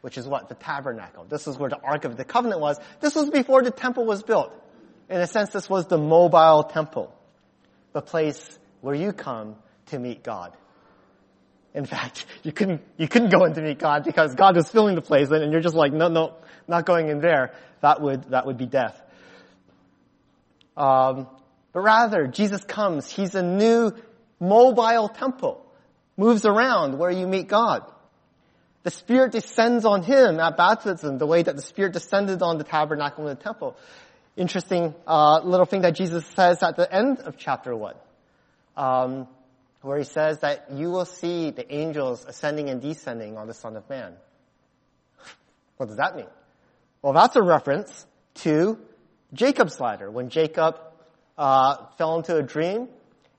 which 0.00 0.18
is 0.18 0.26
what? 0.26 0.48
The 0.48 0.54
tabernacle. 0.54 1.24
This 1.28 1.46
is 1.46 1.58
where 1.58 1.70
the 1.70 1.80
Ark 1.80 2.04
of 2.04 2.16
the 2.16 2.24
Covenant 2.24 2.60
was. 2.60 2.78
This 3.00 3.14
was 3.14 3.30
before 3.30 3.62
the 3.62 3.70
temple 3.70 4.04
was 4.04 4.22
built. 4.22 4.52
In 5.08 5.20
a 5.20 5.26
sense, 5.26 5.50
this 5.50 5.68
was 5.68 5.86
the 5.86 5.98
mobile 5.98 6.64
temple, 6.64 7.14
the 7.92 8.02
place 8.02 8.58
where 8.80 8.94
you 8.94 9.12
come 9.12 9.56
to 9.86 9.98
meet 9.98 10.22
God. 10.22 10.52
In 11.74 11.84
fact, 11.84 12.26
you 12.42 12.52
couldn't, 12.52 12.82
you 12.96 13.08
couldn't 13.08 13.30
go 13.30 13.44
in 13.44 13.54
to 13.54 13.62
meet 13.62 13.78
God 13.78 14.04
because 14.04 14.34
God 14.34 14.56
was 14.56 14.68
filling 14.68 14.94
the 14.94 15.02
place 15.02 15.30
and 15.30 15.52
you're 15.52 15.60
just 15.60 15.74
like, 15.74 15.92
no, 15.92 16.08
no, 16.08 16.34
not 16.66 16.86
going 16.86 17.08
in 17.08 17.20
there. 17.20 17.54
That 17.80 18.00
would, 18.00 18.30
that 18.30 18.46
would 18.46 18.56
be 18.56 18.66
death. 18.66 19.00
Um, 20.76 21.28
but 21.72 21.80
rather, 21.80 22.26
Jesus 22.26 22.64
comes. 22.64 23.10
He's 23.10 23.34
a 23.34 23.42
new 23.42 23.92
mobile 24.40 25.08
temple. 25.08 25.64
Moves 26.16 26.44
around 26.44 26.98
where 26.98 27.10
you 27.10 27.26
meet 27.26 27.48
God. 27.48 27.82
The 28.82 28.90
Spirit 28.90 29.32
descends 29.32 29.84
on 29.84 30.02
him 30.02 30.40
at 30.40 30.56
baptism 30.56 31.18
the 31.18 31.26
way 31.26 31.42
that 31.42 31.56
the 31.56 31.62
Spirit 31.62 31.92
descended 31.92 32.42
on 32.42 32.58
the 32.58 32.64
tabernacle 32.64 33.28
in 33.28 33.36
the 33.36 33.42
temple. 33.42 33.76
Interesting 34.36 34.94
uh, 35.06 35.40
little 35.44 35.66
thing 35.66 35.82
that 35.82 35.94
Jesus 35.96 36.24
says 36.34 36.62
at 36.62 36.76
the 36.76 36.92
end 36.92 37.18
of 37.20 37.36
chapter 37.36 37.76
1. 37.76 37.94
Um, 38.76 39.28
where 39.82 39.98
he 39.98 40.04
says 40.04 40.40
that 40.40 40.72
you 40.72 40.90
will 40.90 41.04
see 41.04 41.50
the 41.50 41.72
angels 41.72 42.24
ascending 42.26 42.68
and 42.68 42.82
descending 42.82 43.36
on 43.36 43.46
the 43.46 43.54
Son 43.54 43.76
of 43.76 43.88
Man. 43.88 44.14
What 45.76 45.86
does 45.86 45.98
that 45.98 46.16
mean? 46.16 46.26
Well, 47.02 47.12
that's 47.12 47.36
a 47.36 47.42
reference 47.42 48.06
to 48.36 48.78
Jacob's 49.32 49.78
ladder. 49.78 50.10
When 50.10 50.30
Jacob 50.30 50.80
uh, 51.36 51.86
fell 51.96 52.16
into 52.16 52.36
a 52.36 52.42
dream 52.42 52.88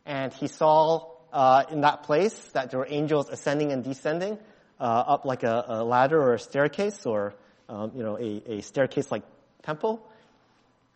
and 0.05 0.31
he 0.33 0.47
saw 0.47 1.09
uh, 1.33 1.63
in 1.69 1.81
that 1.81 2.03
place 2.03 2.33
that 2.53 2.71
there 2.71 2.79
were 2.79 2.87
angels 2.89 3.29
ascending 3.29 3.71
and 3.71 3.83
descending 3.83 4.37
uh, 4.79 4.83
up 4.83 5.25
like 5.25 5.43
a, 5.43 5.65
a, 5.67 5.83
ladder 5.83 6.19
or 6.19 6.33
a 6.33 6.39
staircase 6.39 7.05
or 7.05 7.35
um, 7.67 7.91
you 7.93 8.01
know 8.01 8.17
a, 8.17 8.43
a 8.47 8.61
staircase-like 8.61 9.23
temple. 9.63 10.01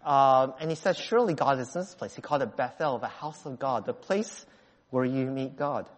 Um, 0.05 0.53
and 0.59 0.69
he 0.69 0.75
said, 0.75 0.97
surely 0.97 1.33
God 1.33 1.59
is 1.59 1.73
in 1.75 1.81
this 1.81 1.95
place. 1.95 2.15
He 2.15 2.21
called 2.21 2.41
it 2.41 2.57
Bethel, 2.57 2.97
the 2.97 3.07
house 3.07 3.45
of 3.45 3.59
God, 3.59 3.85
the 3.85 3.93
place 3.93 4.45
where 4.93 5.03
you 5.03 5.25
meet 5.25 5.57
God. 5.57 5.89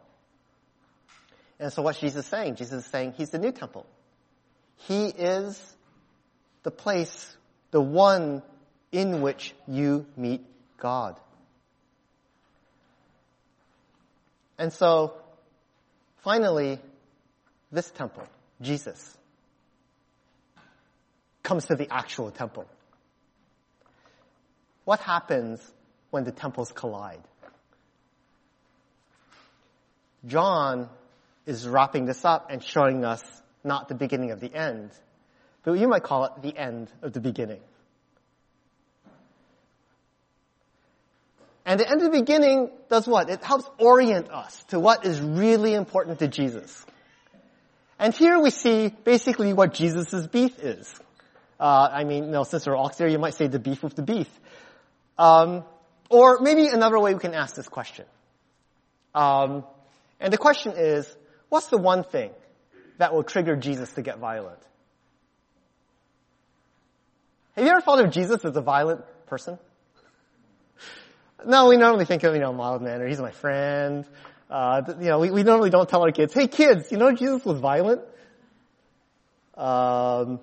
And 1.59 1.71
so 1.73 1.81
what's 1.81 1.99
Jesus 1.99 2.23
is 2.23 2.31
saying? 2.31 2.55
Jesus 2.55 2.85
is 2.85 2.89
saying 2.89 3.15
he's 3.17 3.29
the 3.29 3.37
new 3.37 3.51
temple. 3.51 3.85
He 4.87 5.07
is 5.07 5.61
the 6.63 6.71
place, 6.71 7.35
the 7.71 7.81
one 7.81 8.41
in 8.93 9.21
which 9.21 9.53
you 9.67 10.05
meet 10.15 10.45
God. 10.77 11.19
And 14.57 14.71
so, 14.71 15.15
finally, 16.23 16.79
this 17.73 17.91
temple, 17.91 18.23
Jesus, 18.61 19.17
comes 21.43 21.65
to 21.65 21.75
the 21.75 21.93
actual 21.93 22.31
temple. 22.31 22.65
What 24.85 25.01
happens 25.01 25.59
when 26.11 26.23
the 26.23 26.31
temples 26.31 26.71
collide? 26.71 27.19
John 30.25 30.89
is 31.45 31.67
wrapping 31.67 32.05
this 32.05 32.25
up 32.25 32.49
and 32.49 32.63
showing 32.63 33.05
us 33.05 33.21
not 33.63 33.87
the 33.87 33.95
beginning 33.95 34.31
of 34.31 34.39
the 34.39 34.53
end, 34.53 34.91
but 35.63 35.73
you 35.73 35.87
might 35.87 36.03
call 36.03 36.25
it 36.25 36.41
the 36.41 36.55
end 36.57 36.91
of 37.01 37.13
the 37.13 37.19
beginning. 37.19 37.61
And 41.65 41.79
the 41.79 41.89
end 41.89 42.01
of 42.01 42.11
the 42.11 42.19
beginning 42.19 42.69
does 42.89 43.07
what? 43.07 43.29
It 43.29 43.43
helps 43.43 43.67
orient 43.79 44.29
us 44.31 44.63
to 44.65 44.79
what 44.79 45.03
is 45.03 45.19
really 45.19 45.73
important 45.73 46.19
to 46.19 46.27
Jesus. 46.27 46.85
And 47.97 48.13
here 48.13 48.39
we 48.39 48.51
see 48.51 48.89
basically 49.03 49.53
what 49.53 49.73
Jesus' 49.73 50.27
beef 50.27 50.59
is. 50.59 50.93
Uh, 51.59 51.89
I 51.91 52.03
mean, 52.03 52.25
you 52.25 52.31
know, 52.31 52.43
since 52.43 52.67
we're 52.67 52.75
ox 52.77 52.97
there, 52.97 53.07
you 53.07 53.17
might 53.17 53.33
say 53.33 53.47
the 53.47 53.59
beef 53.59 53.81
with 53.81 53.95
the 53.95 54.03
beef. 54.03 54.29
Um, 55.17 55.63
or 56.09 56.39
maybe 56.39 56.67
another 56.67 56.99
way 56.99 57.13
we 57.13 57.19
can 57.19 57.33
ask 57.33 57.55
this 57.55 57.67
question. 57.67 58.05
Um, 59.15 59.63
and 60.19 60.31
the 60.31 60.37
question 60.37 60.73
is, 60.75 61.13
what's 61.49 61.67
the 61.67 61.77
one 61.77 62.03
thing 62.03 62.31
that 62.97 63.13
will 63.13 63.23
trigger 63.23 63.55
Jesus 63.55 63.91
to 63.93 64.01
get 64.01 64.19
violent? 64.19 64.59
Have 67.55 67.63
you 67.63 67.71
ever 67.71 67.81
thought 67.81 68.03
of 68.03 68.11
Jesus 68.11 68.43
as 68.43 68.55
a 68.55 68.61
violent 68.61 69.01
person? 69.27 69.57
No, 71.45 71.67
we 71.67 71.77
normally 71.77 72.05
think 72.05 72.23
of, 72.23 72.33
you 72.33 72.41
know, 72.41 72.51
a 72.51 72.53
mild 72.53 72.81
manner. 72.81 73.07
He's 73.07 73.19
my 73.19 73.31
friend. 73.31 74.05
Uh, 74.49 74.81
you 74.99 75.07
know, 75.07 75.19
we, 75.19 75.31
we 75.31 75.43
normally 75.43 75.69
don't 75.69 75.87
tell 75.87 76.03
our 76.03 76.11
kids, 76.11 76.33
hey 76.33 76.47
kids, 76.47 76.91
you 76.91 76.97
know 76.97 77.11
Jesus 77.11 77.43
was 77.45 77.59
violent? 77.59 78.01
Um, 79.55 80.39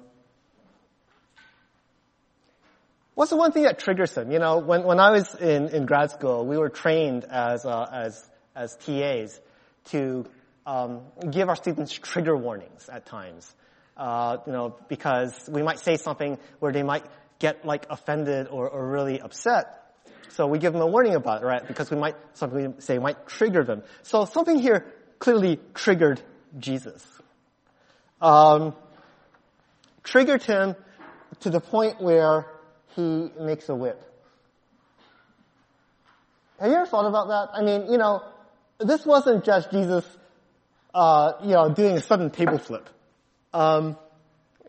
what's 3.15 3.31
the 3.31 3.37
one 3.37 3.53
thing 3.53 3.65
that 3.65 3.79
triggers 3.79 4.17
him? 4.17 4.33
You 4.33 4.39
know, 4.39 4.59
when, 4.59 4.85
when 4.85 4.99
I 4.99 5.11
was 5.11 5.35
in, 5.35 5.69
in 5.69 5.87
grad 5.87 6.11
school, 6.11 6.47
we 6.47 6.57
were 6.57 6.71
trained 6.71 7.25
as, 7.25 7.65
uh, 7.65 7.89
as, 7.93 8.31
as 8.57 8.77
TAs 8.77 9.41
to 9.87 10.27
um, 10.67 11.03
give 11.31 11.49
our 11.49 11.57
students 11.57 11.93
trigger 11.93 12.37
warnings 12.37 12.89
at 12.89 13.07
times. 13.07 13.53
Uh, 13.97 14.39
you 14.47 14.53
know, 14.53 14.77
because 14.89 15.49
we 15.53 15.63
might 15.63 15.79
say 15.79 15.97
something 15.97 16.39
where 16.61 16.73
they 16.73 16.83
might 16.83 17.05
get 17.39 17.67
like 17.67 17.87
offended 17.91 18.49
or, 18.49 18.69
or 18.69 18.89
really 18.89 19.21
upset. 19.21 19.95
So 20.31 20.47
we 20.47 20.59
give 20.59 20.73
them 20.73 20.81
a 20.81 20.87
warning 20.87 21.15
about 21.15 21.43
it, 21.43 21.45
right? 21.45 21.67
Because 21.67 21.91
we 21.91 21.99
might, 21.99 22.17
something 22.35 22.75
we 22.75 22.81
say 22.81 22.99
might 22.99 23.27
trigger 23.27 23.65
them. 23.65 23.83
So 24.03 24.25
something 24.25 24.59
here 24.59 24.87
clearly 25.19 25.61
triggered 25.75 26.23
Jesus. 26.59 27.07
Um, 28.21 28.75
triggered 30.05 30.43
him 30.43 30.75
to 31.41 31.51
the 31.51 31.61
point 31.61 32.01
where 32.01 32.47
he 32.95 33.31
makes 33.39 33.69
a 33.69 33.75
whip. 33.75 34.01
Have 36.61 36.71
you 36.71 36.77
ever 36.77 36.87
thought 36.87 37.07
about 37.07 37.29
that? 37.29 37.59
I 37.59 37.63
mean, 37.63 37.91
you 37.91 37.99
know, 37.99 38.23
this 38.85 39.05
wasn't 39.05 39.45
just 39.45 39.71
Jesus, 39.71 40.05
uh, 40.95 41.33
you 41.43 41.51
know, 41.51 41.73
doing 41.73 41.97
a 41.97 42.03
sudden 42.03 42.31
table 42.31 42.59
flip. 42.59 42.89
Um, 43.53 43.97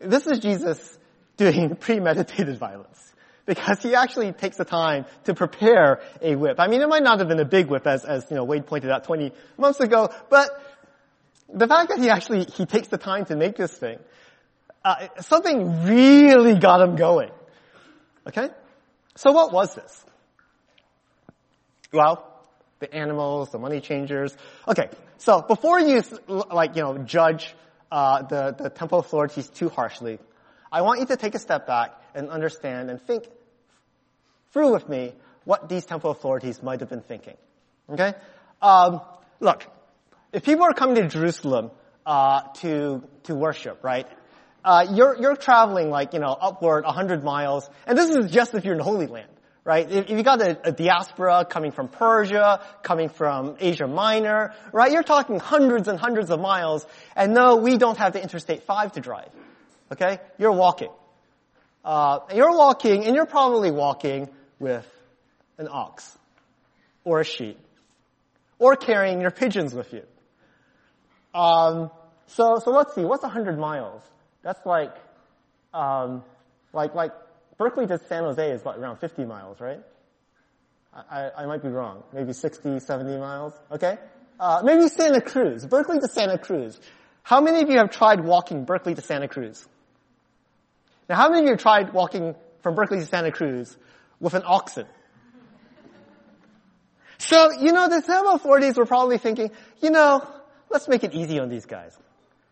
this 0.00 0.26
is 0.26 0.40
Jesus 0.40 0.98
doing 1.36 1.76
premeditated 1.80 2.58
violence 2.58 3.12
because 3.46 3.82
he 3.82 3.94
actually 3.94 4.32
takes 4.32 4.56
the 4.56 4.64
time 4.64 5.04
to 5.24 5.34
prepare 5.34 6.00
a 6.22 6.34
whip. 6.34 6.58
I 6.58 6.68
mean, 6.68 6.80
it 6.80 6.88
might 6.88 7.02
not 7.02 7.18
have 7.18 7.28
been 7.28 7.40
a 7.40 7.44
big 7.44 7.66
whip 7.66 7.86
as, 7.86 8.04
as, 8.04 8.26
you 8.30 8.36
know, 8.36 8.44
Wade 8.44 8.66
pointed 8.66 8.90
out 8.90 9.04
20 9.04 9.32
months 9.58 9.80
ago, 9.80 10.10
but 10.30 10.48
the 11.52 11.66
fact 11.66 11.90
that 11.90 11.98
he 11.98 12.08
actually, 12.08 12.44
he 12.44 12.64
takes 12.64 12.88
the 12.88 12.98
time 12.98 13.26
to 13.26 13.36
make 13.36 13.56
this 13.56 13.76
thing, 13.76 13.98
uh, 14.84 15.08
something 15.20 15.84
really 15.84 16.58
got 16.58 16.80
him 16.80 16.96
going. 16.96 17.30
Okay? 18.26 18.48
So 19.16 19.32
what 19.32 19.52
was 19.52 19.74
this? 19.74 20.04
Well, 21.92 22.33
the 22.78 22.92
animals, 22.94 23.50
the 23.50 23.58
money 23.58 23.80
changers. 23.80 24.36
Okay, 24.68 24.88
so 25.18 25.42
before 25.42 25.80
you, 25.80 26.02
like, 26.28 26.76
you 26.76 26.82
know, 26.82 26.98
judge, 26.98 27.54
uh, 27.90 28.22
the, 28.22 28.54
the 28.58 28.70
temple 28.70 28.98
authorities 28.98 29.48
too 29.48 29.68
harshly, 29.68 30.18
I 30.70 30.82
want 30.82 31.00
you 31.00 31.06
to 31.06 31.16
take 31.16 31.34
a 31.34 31.38
step 31.38 31.66
back 31.66 31.92
and 32.14 32.30
understand 32.30 32.90
and 32.90 33.00
think 33.00 33.24
through 34.52 34.72
with 34.72 34.88
me 34.88 35.12
what 35.44 35.68
these 35.68 35.84
temple 35.84 36.10
authorities 36.10 36.62
might 36.62 36.80
have 36.80 36.88
been 36.88 37.02
thinking. 37.02 37.36
Okay? 37.90 38.14
Um, 38.60 39.00
look, 39.40 39.64
if 40.32 40.44
people 40.44 40.64
are 40.64 40.74
coming 40.74 40.96
to 40.96 41.08
Jerusalem 41.08 41.70
uh, 42.06 42.42
to 42.60 43.02
to 43.24 43.34
worship, 43.34 43.82
right? 43.82 44.06
Uh, 44.64 44.86
you're 44.92 45.16
you're 45.20 45.36
traveling 45.36 45.90
like 45.90 46.12
you 46.12 46.20
know 46.20 46.36
upward 46.38 46.84
100 46.84 47.22
miles, 47.22 47.68
and 47.86 47.96
this 47.96 48.10
is 48.10 48.30
just 48.30 48.54
if 48.54 48.64
you're 48.64 48.74
in 48.74 48.78
the 48.78 48.84
Holy 48.84 49.06
Land, 49.06 49.30
right? 49.64 49.90
If, 49.90 50.10
you 50.10 50.22
got 50.22 50.40
a, 50.42 50.68
a, 50.68 50.72
diaspora 50.72 51.46
coming 51.48 51.72
from 51.72 51.88
Persia, 51.88 52.60
coming 52.82 53.08
from 53.08 53.56
Asia 53.58 53.86
Minor, 53.86 54.54
right? 54.72 54.92
You're 54.92 55.02
talking 55.02 55.40
hundreds 55.40 55.88
and 55.88 55.98
hundreds 55.98 56.30
of 56.30 56.40
miles, 56.40 56.86
and 57.16 57.32
no, 57.32 57.56
we 57.56 57.78
don't 57.78 57.96
have 57.98 58.12
the 58.12 58.22
Interstate 58.22 58.64
5 58.64 58.92
to 58.92 59.00
drive. 59.00 59.30
Okay, 59.92 60.18
you're 60.38 60.52
walking. 60.52 60.90
Uh, 61.84 62.20
you're 62.34 62.56
walking, 62.56 63.04
and 63.04 63.14
you're 63.14 63.26
probably 63.26 63.70
walking 63.70 64.28
with 64.58 64.86
an 65.58 65.68
ox 65.70 66.16
or 67.04 67.20
a 67.20 67.24
sheep 67.24 67.58
or 68.58 68.76
carrying 68.76 69.20
your 69.20 69.30
pigeons 69.30 69.74
with 69.74 69.92
you. 69.92 70.02
Um, 71.38 71.90
so, 72.28 72.58
so 72.64 72.70
let's 72.70 72.94
see, 72.94 73.04
what's 73.04 73.22
100 73.22 73.58
miles? 73.58 74.02
That's 74.42 74.64
like, 74.64 74.94
um, 75.72 76.22
like, 76.72 76.94
like 76.94 77.12
Berkeley 77.58 77.86
to 77.86 77.98
San 77.98 78.24
Jose 78.24 78.50
is 78.50 78.62
about 78.62 78.78
around 78.78 78.98
50 78.98 79.24
miles, 79.24 79.60
right? 79.60 79.80
I, 80.92 81.30
I 81.38 81.46
might 81.46 81.62
be 81.62 81.68
wrong. 81.68 82.02
Maybe 82.12 82.32
60, 82.32 82.80
70 82.80 83.18
miles. 83.18 83.52
Okay? 83.70 83.98
Uh, 84.38 84.62
maybe 84.64 84.88
Santa 84.88 85.20
Cruz. 85.20 85.66
Berkeley 85.66 86.00
to 86.00 86.08
Santa 86.08 86.38
Cruz. 86.38 86.78
How 87.22 87.40
many 87.40 87.62
of 87.62 87.70
you 87.70 87.78
have 87.78 87.90
tried 87.90 88.24
walking 88.24 88.64
Berkeley 88.64 88.94
to 88.94 89.00
Santa 89.00 89.28
Cruz? 89.28 89.66
Now, 91.08 91.16
how 91.16 91.28
many 91.28 91.40
of 91.40 91.44
you 91.44 91.52
have 91.52 91.60
tried 91.60 91.92
walking 91.92 92.34
from 92.62 92.74
Berkeley 92.74 92.98
to 92.98 93.06
Santa 93.06 93.32
Cruz 93.32 93.76
with 94.20 94.34
an 94.34 94.42
oxen? 94.44 94.86
So, 97.18 97.52
you 97.52 97.72
know, 97.72 97.88
the 97.88 98.02
authorities 98.34 98.76
were 98.76 98.86
probably 98.86 99.18
thinking, 99.18 99.50
you 99.80 99.90
know, 99.90 100.26
let's 100.70 100.88
make 100.88 101.04
it 101.04 101.14
easy 101.14 101.38
on 101.38 101.48
these 101.48 101.66
guys. 101.66 101.96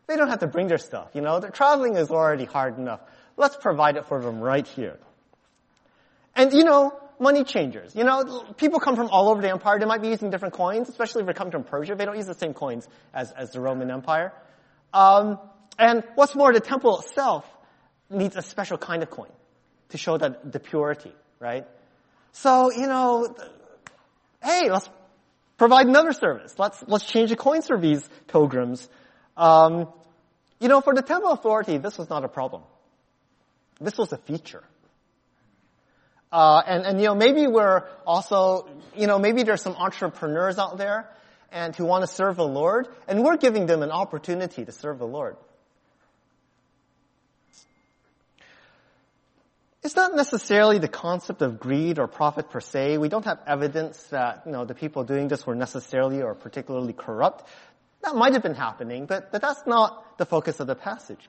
They 0.06 0.16
don't 0.16 0.28
have 0.28 0.40
to 0.40 0.46
bring 0.46 0.68
their 0.68 0.78
stuff, 0.78 1.10
you 1.14 1.20
know, 1.20 1.40
their 1.40 1.50
traveling 1.50 1.96
is 1.96 2.10
already 2.10 2.44
hard 2.44 2.78
enough. 2.78 3.00
Let's 3.36 3.56
provide 3.56 3.96
it 3.96 4.06
for 4.06 4.20
them 4.20 4.40
right 4.40 4.66
here. 4.66 4.98
And, 6.34 6.52
you 6.52 6.64
know, 6.64 6.98
money 7.18 7.44
changers. 7.44 7.94
You 7.94 8.04
know, 8.04 8.44
people 8.56 8.80
come 8.80 8.96
from 8.96 9.08
all 9.08 9.28
over 9.28 9.40
the 9.40 9.50
empire. 9.50 9.78
They 9.78 9.86
might 9.86 10.02
be 10.02 10.08
using 10.08 10.30
different 10.30 10.54
coins, 10.54 10.88
especially 10.88 11.22
if 11.22 11.26
they 11.26 11.32
come 11.32 11.50
from 11.50 11.64
Persia. 11.64 11.94
They 11.94 12.04
don't 12.04 12.16
use 12.16 12.26
the 12.26 12.34
same 12.34 12.54
coins 12.54 12.86
as, 13.14 13.32
as 13.32 13.52
the 13.52 13.60
Roman 13.60 13.90
Empire. 13.90 14.32
Um, 14.92 15.38
and 15.78 16.04
what's 16.14 16.34
more, 16.34 16.52
the 16.52 16.60
temple 16.60 17.00
itself 17.00 17.48
needs 18.10 18.36
a 18.36 18.42
special 18.42 18.76
kind 18.76 19.02
of 19.02 19.10
coin 19.10 19.30
to 19.90 19.98
show 19.98 20.18
that 20.18 20.52
the 20.52 20.60
purity, 20.60 21.12
right? 21.38 21.66
So, 22.32 22.70
you 22.72 22.86
know, 22.86 23.34
hey, 24.42 24.70
let's 24.70 24.88
provide 25.56 25.86
another 25.86 26.12
service. 26.12 26.54
Let's, 26.58 26.82
let's 26.86 27.04
change 27.04 27.30
the 27.30 27.36
coins 27.36 27.66
for 27.68 27.78
these 27.78 28.06
pilgrims. 28.26 28.88
Um, 29.36 29.88
you 30.60 30.68
know, 30.68 30.80
for 30.80 30.94
the 30.94 31.02
temple 31.02 31.32
authority, 31.32 31.78
this 31.78 31.98
was 31.98 32.10
not 32.10 32.24
a 32.24 32.28
problem. 32.28 32.62
This 33.80 33.98
was 33.98 34.12
a 34.12 34.18
feature. 34.18 34.64
Uh, 36.30 36.62
and, 36.66 36.86
and, 36.86 37.00
you 37.00 37.06
know, 37.06 37.14
maybe 37.14 37.46
we're 37.46 37.84
also, 38.06 38.66
you 38.96 39.06
know, 39.06 39.18
maybe 39.18 39.42
there's 39.42 39.60
some 39.60 39.74
entrepreneurs 39.74 40.58
out 40.58 40.78
there 40.78 41.10
and 41.50 41.76
who 41.76 41.84
want 41.84 42.02
to 42.02 42.06
serve 42.06 42.36
the 42.36 42.46
Lord, 42.46 42.88
and 43.06 43.22
we're 43.22 43.36
giving 43.36 43.66
them 43.66 43.82
an 43.82 43.90
opportunity 43.90 44.64
to 44.64 44.72
serve 44.72 44.98
the 44.98 45.06
Lord. 45.06 45.36
It's 49.82 49.96
not 49.96 50.14
necessarily 50.14 50.78
the 50.78 50.88
concept 50.88 51.42
of 51.42 51.58
greed 51.58 51.98
or 51.98 52.06
profit 52.06 52.50
per 52.50 52.60
se. 52.60 52.98
We 52.98 53.08
don't 53.08 53.24
have 53.24 53.40
evidence 53.46 54.00
that, 54.04 54.44
you 54.46 54.52
know, 54.52 54.64
the 54.64 54.74
people 54.74 55.02
doing 55.04 55.28
this 55.28 55.44
were 55.44 55.56
necessarily 55.56 56.22
or 56.22 56.34
particularly 56.34 56.92
corrupt. 56.92 57.46
That 58.02 58.14
might 58.14 58.32
have 58.32 58.42
been 58.42 58.54
happening, 58.54 59.06
but, 59.06 59.32
but 59.32 59.42
that's 59.42 59.66
not 59.66 60.18
the 60.18 60.24
focus 60.24 60.60
of 60.60 60.68
the 60.68 60.76
passage. 60.76 61.28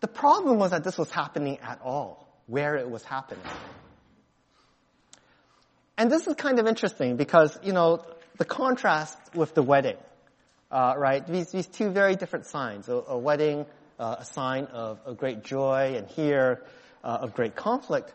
The 0.00 0.08
problem 0.08 0.58
was 0.58 0.72
that 0.72 0.84
this 0.84 0.98
was 0.98 1.10
happening 1.10 1.58
at 1.60 1.80
all, 1.82 2.28
where 2.46 2.76
it 2.76 2.90
was 2.90 3.02
happening. 3.04 3.44
And 5.96 6.10
this 6.10 6.26
is 6.26 6.34
kind 6.34 6.58
of 6.58 6.66
interesting 6.66 7.16
because, 7.16 7.58
you 7.62 7.72
know, 7.72 8.04
the 8.36 8.44
contrast 8.44 9.16
with 9.34 9.54
the 9.54 9.62
wedding, 9.62 9.96
uh, 10.70 10.94
right? 10.98 11.26
These, 11.26 11.52
these 11.52 11.66
two 11.66 11.90
very 11.90 12.16
different 12.16 12.46
signs. 12.46 12.88
A, 12.88 12.92
a 12.92 13.18
wedding, 13.18 13.64
uh, 13.98 14.16
a 14.18 14.24
sign 14.24 14.64
of, 14.66 15.16
great 15.16 15.42
joy, 15.42 15.94
and 15.96 16.06
here, 16.08 16.62
uh, 17.02 17.18
of 17.22 17.34
great 17.34 17.56
conflict. 17.56 18.12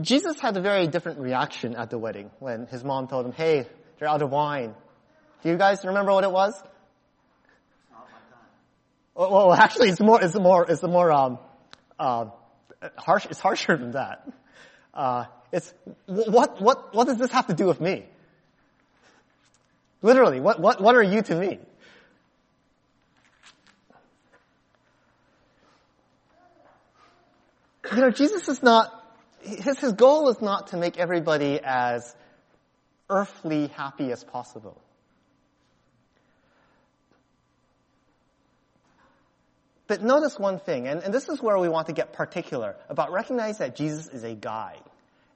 Jesus 0.00 0.38
had 0.40 0.56
a 0.56 0.60
very 0.60 0.86
different 0.86 1.18
reaction 1.18 1.74
at 1.74 1.90
the 1.90 1.98
wedding 1.98 2.30
when 2.38 2.66
his 2.66 2.84
mom 2.84 3.08
told 3.08 3.26
him, 3.26 3.32
hey, 3.32 3.66
they're 3.98 4.08
out 4.08 4.22
of 4.22 4.30
wine. 4.30 4.74
Do 5.42 5.48
you 5.50 5.56
guys 5.56 5.84
remember 5.84 6.12
what 6.12 6.24
it 6.24 6.30
was? 6.30 6.54
Well, 9.30 9.52
actually, 9.52 9.90
it's 9.90 10.00
more, 10.00 10.22
it's 10.22 10.34
more, 10.34 10.66
it's 10.68 10.82
more, 10.82 11.12
um, 11.12 11.38
uh, 11.98 12.26
harsh, 12.96 13.26
it's 13.26 13.38
harsher 13.38 13.76
than 13.76 13.92
that. 13.92 14.28
Uh, 14.92 15.26
it's, 15.52 15.72
what, 16.06 16.60
what, 16.60 16.94
what 16.94 17.06
does 17.06 17.18
this 17.18 17.30
have 17.30 17.46
to 17.46 17.54
do 17.54 17.66
with 17.66 17.80
me? 17.80 18.04
Literally, 20.02 20.40
what, 20.40 20.58
what, 20.60 20.80
what 20.80 20.96
are 20.96 21.02
you 21.02 21.22
to 21.22 21.34
me? 21.36 21.60
you 27.94 28.00
know, 28.00 28.10
Jesus 28.10 28.48
is 28.48 28.62
not, 28.62 28.92
his, 29.42 29.78
his 29.78 29.92
goal 29.92 30.28
is 30.30 30.40
not 30.40 30.68
to 30.68 30.76
make 30.76 30.98
everybody 30.98 31.60
as 31.62 32.16
earthly 33.08 33.68
happy 33.68 34.10
as 34.10 34.24
possible. 34.24 34.81
But 39.92 40.02
notice 40.02 40.38
one 40.38 40.58
thing, 40.58 40.88
and, 40.88 41.02
and 41.02 41.12
this 41.12 41.28
is 41.28 41.42
where 41.42 41.58
we 41.58 41.68
want 41.68 41.88
to 41.88 41.92
get 41.92 42.14
particular 42.14 42.76
about 42.88 43.12
recognize 43.12 43.58
that 43.58 43.76
Jesus 43.76 44.08
is 44.08 44.24
a 44.24 44.34
guide. 44.34 44.80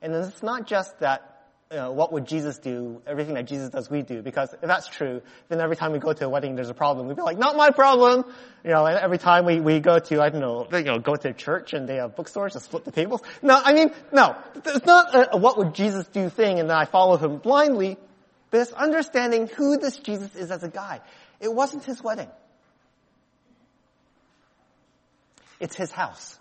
And 0.01 0.15
it's 0.15 0.43
not 0.43 0.67
just 0.67 0.99
that 1.01 1.37
know, 1.71 1.93
what 1.93 2.11
would 2.15 2.27
Jesus 2.27 2.57
do? 2.57 3.03
Everything 3.07 3.35
that 3.35 3.45
Jesus 3.45 3.69
does, 3.69 3.91
we 3.91 4.01
do. 4.01 4.23
Because 4.23 4.55
if 4.55 4.63
that's 4.63 4.89
true, 4.89 5.21
then 5.51 5.61
every 5.61 5.77
time 5.77 5.93
we 5.93 5.99
go 5.99 6.15
to 6.15 6.25
a 6.25 6.29
wedding, 6.31 6.57
there's 6.57 6.71
a 6.71 6.75
problem. 6.75 7.07
We'd 7.07 7.19
be 7.19 7.23
like, 7.23 7.37
not 7.37 7.55
my 7.55 7.71
problem. 7.71 8.25
You 8.65 8.71
know, 8.71 8.87
and 8.87 8.99
every 8.99 9.19
time 9.19 9.45
we, 9.45 9.61
we 9.61 9.79
go 9.81 9.99
to, 9.99 10.23
I 10.23 10.31
don't 10.31 10.41
know, 10.41 10.67
you 10.73 10.85
know, 10.85 11.01
go 11.01 11.17
to 11.17 11.35
church 11.35 11.75
and 11.75 11.87
they 11.87 11.97
have 11.97 12.17
bookstores 12.17 12.55
to 12.55 12.61
split 12.61 12.87
the 12.87 12.93
tables. 12.93 13.21
No, 13.43 13.61
I 13.63 13.75
mean, 13.75 13.91
no. 14.11 14.37
It's 14.55 14.87
not 14.87 15.15
a, 15.15 15.35
a 15.35 15.37
what 15.37 15.59
would 15.59 15.75
Jesus 15.75 16.07
do 16.09 16.31
thing 16.31 16.61
and 16.61 16.71
then 16.71 16.79
I 16.79 16.87
follow 16.87 17.19
him 17.19 17.37
blindly. 17.37 17.99
But 18.51 18.63
it's 18.63 18.73
understanding 18.73 19.49
who 19.49 19.77
this 19.77 19.99
Jesus 19.99 20.35
is 20.35 20.51
as 20.51 20.63
a 20.63 20.69
guy. 20.71 21.03
It 21.41 21.53
wasn't 21.53 21.85
his 21.85 22.03
wedding. 22.03 22.31
It's 25.61 25.77
his 25.77 25.91
house. 25.91 26.39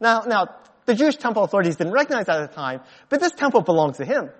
Now, 0.00 0.22
now, 0.26 0.48
the 0.84 0.94
Jewish 0.94 1.16
temple 1.16 1.44
authorities 1.44 1.76
didn't 1.76 1.92
recognize 1.92 2.26
that 2.26 2.40
at 2.40 2.50
the 2.50 2.56
time, 2.56 2.80
but 3.08 3.20
this 3.20 3.32
temple 3.32 3.62
belongs 3.62 3.98
to 3.98 4.04
him. 4.04 4.30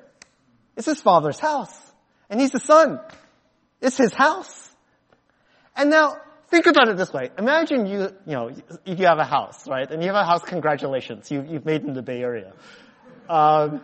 It's 0.77 0.87
his 0.87 1.01
father's 1.01 1.39
house. 1.39 1.79
And 2.29 2.41
he's 2.41 2.51
the 2.51 2.59
son. 2.59 3.01
It's 3.81 3.97
his 3.97 4.13
house. 4.13 4.71
And 5.77 5.91
now, 5.91 6.17
think 6.49 6.67
about 6.67 6.89
it 6.89 6.97
this 6.97 7.13
way. 7.13 7.31
Imagine 7.39 7.87
you, 7.87 8.01
you 8.27 8.33
know, 8.33 8.51
you 8.85 9.07
have 9.07 9.19
a 9.19 9.25
house, 9.25 9.69
right? 9.69 9.91
And 9.91 10.03
you 10.03 10.09
have 10.09 10.17
a 10.17 10.25
house, 10.25 10.43
congratulations. 10.43 11.31
You, 11.31 11.45
you've 11.49 11.65
made 11.65 11.83
it 11.83 11.87
in 11.87 11.95
the 11.95 12.03
Bay 12.03 12.21
Area. 12.21 12.53
Um, 13.29 13.83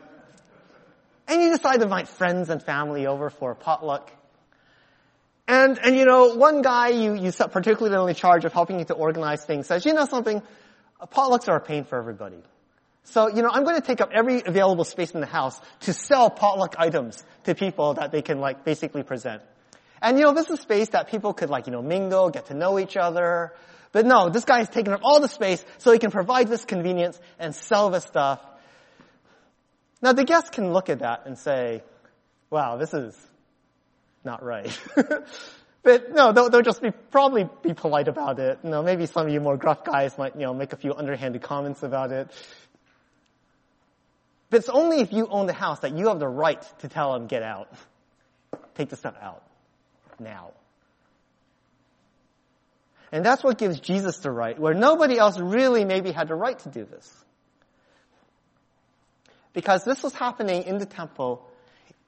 and 1.29 1.43
you 1.43 1.51
decide 1.51 1.77
to 1.77 1.85
invite 1.85 2.09
friends 2.09 2.49
and 2.49 2.63
family 2.63 3.07
over 3.07 3.31
for 3.31 3.53
a 3.53 3.55
potluck. 3.55 4.11
And, 5.49 5.79
and 5.83 5.97
you 5.97 6.05
know, 6.05 6.35
one 6.35 6.61
guy 6.61 6.89
you, 6.89 7.15
you 7.15 7.33
set 7.33 7.53
particularly 7.53 8.11
in 8.11 8.15
charge 8.15 8.45
of 8.45 8.53
helping 8.53 8.79
you 8.79 8.85
to 8.85 8.95
organize 8.95 9.45
things 9.47 9.67
says, 9.67 9.87
you 9.87 9.95
know 9.95 10.05
something, 10.05 10.43
potlucks 11.11 11.49
are 11.49 11.57
a 11.57 11.61
pain 11.61 11.85
for 11.85 11.99
everybody. 11.99 12.37
So, 13.05 13.29
you 13.29 13.41
know, 13.41 13.49
I'm 13.51 13.65
going 13.65 13.77
to 13.77 13.87
take 13.87 14.03
up 14.03 14.11
every 14.13 14.43
available 14.45 14.85
space 14.85 15.13
in 15.13 15.21
the 15.21 15.27
house 15.27 15.59
to 15.81 15.95
sell 15.95 16.29
potluck 16.29 16.75
items 16.79 17.25
to 17.45 17.55
people 17.55 17.95
that 17.95 18.13
they 18.13 18.21
can 18.21 18.41
like 18.41 18.67
basically 18.67 19.03
present. 19.03 19.43
And 20.03 20.19
you 20.19 20.25
know, 20.25 20.35
this 20.35 20.51
is 20.51 20.61
space 20.61 20.91
that 20.91 21.11
people 21.11 21.33
could 21.33 21.49
like, 21.49 21.67
you 21.67 21.73
know, 21.73 21.81
mingle, 21.81 22.29
get 22.29 22.47
to 22.47 22.55
know 22.55 22.79
each 22.79 22.99
other. 22.99 23.55
But 23.93 24.05
no, 24.05 24.29
this 24.29 24.45
guy 24.45 24.61
is 24.61 24.69
taking 24.69 24.93
up 24.93 25.01
all 25.03 25.21
the 25.21 25.29
space 25.29 25.65
so 25.79 25.93
he 25.93 25.99
can 25.99 26.11
provide 26.11 26.49
this 26.49 26.67
convenience 26.67 27.19
and 27.39 27.55
sell 27.55 27.89
this 27.89 28.05
stuff. 28.05 28.45
Now 30.03 30.13
the 30.13 30.25
guests 30.25 30.51
can 30.51 30.75
look 30.75 30.91
at 30.91 30.99
that 30.99 31.23
and 31.25 31.39
say, 31.39 31.83
wow, 32.51 32.77
this 32.77 32.93
is 32.93 33.17
not 34.29 34.45
right. 34.45 34.79
But 35.83 36.13
no, 36.13 36.33
they'll, 36.33 36.51
they'll 36.51 36.61
just 36.61 36.83
be 36.83 36.91
probably 36.91 37.49
be 37.63 37.73
polite 37.73 38.09
about 38.09 38.39
it. 38.41 38.59
You 38.63 38.69
know, 38.69 38.83
maybe 38.83 39.07
some 39.07 39.27
of 39.27 39.33
you 39.33 39.41
more 39.41 39.57
gruff 39.57 39.85
guys 39.85 40.19
might, 40.19 40.35
you 40.35 40.43
know, 40.43 40.53
make 40.53 40.73
a 40.73 40.77
few 40.77 40.93
underhanded 40.93 41.41
comments 41.41 41.83
about 41.83 42.13
it. 42.13 42.29
But 44.51 44.59
it's 44.59 44.69
only 44.69 45.01
if 45.01 45.13
you 45.13 45.29
own 45.29 45.47
the 45.47 45.53
house 45.53 45.81
that 45.81 45.97
you 45.97 46.09
have 46.09 46.19
the 46.19 46.29
right 46.29 46.61
to 46.81 46.89
tell 46.89 47.13
them, 47.13 47.27
get 47.27 47.43
out. 47.43 47.73
Take 48.75 48.89
the 48.91 48.97
stuff 48.97 49.15
out. 49.21 49.43
Now. 50.19 50.51
And 53.11 53.25
that's 53.25 53.43
what 53.43 53.57
gives 53.57 53.81
Jesus 53.81 54.19
the 54.19 54.31
right, 54.31 54.59
where 54.59 54.75
nobody 54.75 55.17
else 55.17 55.39
really 55.39 55.85
maybe 55.85 56.13
had 56.13 56.29
the 56.29 56.35
right 56.35 56.59
to 56.59 56.69
do 56.69 56.85
this. 56.85 57.25
Because 59.55 59.85
this 59.85 60.03
was 60.03 60.13
happening 60.13 60.65
in 60.65 60.77
the 60.77 60.87
temple, 60.87 61.49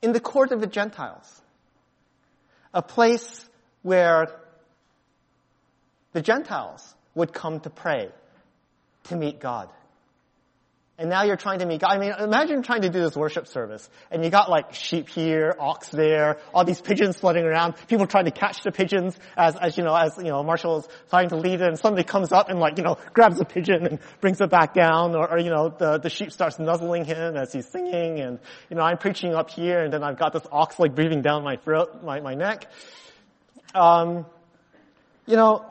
in 0.03 0.13
the 0.13 0.21
court 0.21 0.53
of 0.53 0.61
the 0.61 0.67
Gentiles. 0.67 1.41
A 2.73 2.83
place 2.83 3.49
where 3.83 4.29
the 6.13 6.23
Gentiles 6.23 6.95
would 7.15 7.33
come 7.33 7.61
to 7.61 7.71
pray, 7.71 8.11
to 9.05 9.17
meet 9.17 9.41
God. 9.41 9.69
And 11.01 11.09
now 11.09 11.23
you're 11.23 11.39
trying 11.39 11.61
to 11.61 11.67
meet 11.67 11.81
God. 11.81 11.93
I 11.93 11.99
mean, 11.99 12.13
imagine 12.19 12.63
trying 12.63 12.83
to 12.83 12.91
do 12.91 13.01
this 13.01 13.17
worship 13.17 13.49
service, 13.49 13.89
and 14.11 14.23
you 14.23 14.29
got 14.29 14.51
like 14.51 14.75
sheep 14.75 15.09
here, 15.09 15.57
ox 15.59 15.89
there, 15.89 16.37
all 16.53 16.63
these 16.63 16.83
pigeons 16.83 17.17
floating 17.17 17.45
around, 17.45 17.75
people 17.89 18.07
trying 18.07 18.27
to 18.27 18.31
catch 18.31 18.63
the 18.63 18.71
pigeons 18.71 19.19
as, 19.35 19.57
as 19.57 19.79
you 19.79 19.83
know, 19.83 19.95
as, 19.95 20.19
you 20.19 20.29
know, 20.29 20.43
Marshall 20.43 20.81
is 20.81 20.89
trying 21.09 21.31
to 21.31 21.37
lead 21.37 21.63
it, 21.63 21.69
and 21.69 21.79
somebody 21.79 22.05
comes 22.05 22.33
up 22.33 22.51
and 22.51 22.61
like, 22.61 22.77
you 22.77 22.85
know, 22.85 22.99
grabs 23.15 23.41
a 23.41 23.47
pigeon 23.47 23.87
and 23.87 23.99
brings 24.21 24.43
it 24.43 24.51
back 24.51 24.75
down, 24.75 25.17
or, 25.17 25.27
or 25.31 25.39
you 25.39 25.49
know, 25.49 25.71
the, 25.71 25.97
the 25.97 26.11
sheep 26.11 26.33
starts 26.33 26.59
nuzzling 26.59 27.07
him 27.07 27.35
as 27.35 27.51
he's 27.51 27.67
singing, 27.67 28.21
and, 28.21 28.39
you 28.69 28.77
know, 28.77 28.83
I'm 28.83 28.99
preaching 28.99 29.35
up 29.35 29.49
here, 29.49 29.83
and 29.83 29.91
then 29.91 30.05
I've 30.05 30.19
got 30.19 30.35
this 30.35 30.47
ox 30.53 30.79
like 30.79 30.95
breathing 30.95 31.23
down 31.23 31.43
my 31.45 31.57
throat, 31.57 32.05
my, 32.05 32.21
my 32.21 32.35
neck. 32.35 32.71
Um, 33.75 34.27
you 35.25 35.37
know, 35.37 35.65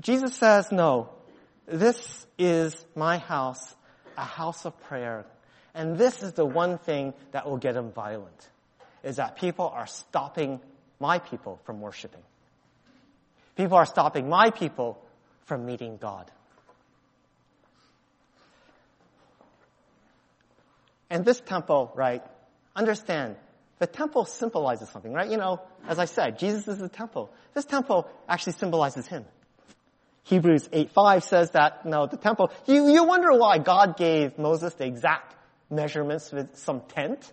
Jesus 0.00 0.36
says, 0.36 0.70
no, 0.70 1.08
this 1.66 2.26
is 2.38 2.84
my 2.94 3.16
house, 3.16 3.74
a 4.16 4.24
house 4.24 4.64
of 4.64 4.78
prayer. 4.82 5.24
And 5.74 5.96
this 5.96 6.22
is 6.22 6.32
the 6.32 6.44
one 6.44 6.78
thing 6.78 7.14
that 7.32 7.48
will 7.48 7.56
get 7.56 7.74
them 7.74 7.92
violent, 7.92 8.48
is 9.02 9.16
that 9.16 9.36
people 9.36 9.68
are 9.68 9.86
stopping 9.86 10.60
my 11.00 11.18
people 11.18 11.60
from 11.64 11.80
worshiping. 11.80 12.22
People 13.56 13.76
are 13.76 13.86
stopping 13.86 14.28
my 14.28 14.50
people 14.50 15.02
from 15.44 15.66
meeting 15.66 15.96
God. 15.96 16.30
And 21.10 21.24
this 21.24 21.40
temple, 21.40 21.92
right, 21.94 22.22
understand, 22.74 23.36
the 23.78 23.86
temple 23.86 24.24
symbolizes 24.24 24.88
something, 24.88 25.12
right? 25.12 25.30
You 25.30 25.36
know, 25.36 25.60
as 25.86 25.98
I 25.98 26.06
said, 26.06 26.38
Jesus 26.38 26.68
is 26.68 26.78
the 26.78 26.88
temple. 26.88 27.30
This 27.52 27.64
temple 27.64 28.08
actually 28.28 28.54
symbolizes 28.54 29.06
Him. 29.06 29.24
Hebrews 30.24 30.68
8.5 30.68 31.22
says 31.24 31.50
that, 31.52 31.84
no, 31.84 32.06
the 32.06 32.16
temple, 32.16 32.50
you, 32.66 32.88
you 32.88 33.04
wonder 33.04 33.32
why 33.32 33.58
God 33.58 33.96
gave 33.96 34.38
Moses 34.38 34.72
the 34.74 34.86
exact 34.86 35.34
measurements 35.68 36.30
with 36.30 36.56
some 36.58 36.80
tent? 36.80 37.32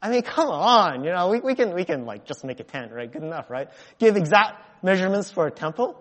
I 0.00 0.10
mean, 0.10 0.22
come 0.22 0.48
on, 0.48 1.04
you 1.04 1.10
know, 1.10 1.28
we, 1.30 1.40
we 1.40 1.54
can, 1.56 1.74
we 1.74 1.84
can 1.84 2.06
like 2.06 2.24
just 2.24 2.44
make 2.44 2.60
a 2.60 2.64
tent, 2.64 2.92
right? 2.92 3.10
Good 3.10 3.24
enough, 3.24 3.50
right? 3.50 3.68
Give 3.98 4.16
exact 4.16 4.84
measurements 4.84 5.30
for 5.30 5.46
a 5.46 5.50
temple. 5.50 6.00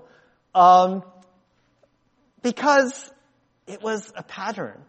Um, 0.53 1.03
because 2.43 3.11
It 3.67 3.83
was 3.83 4.11
a 4.15 4.23
pattern 4.23 4.81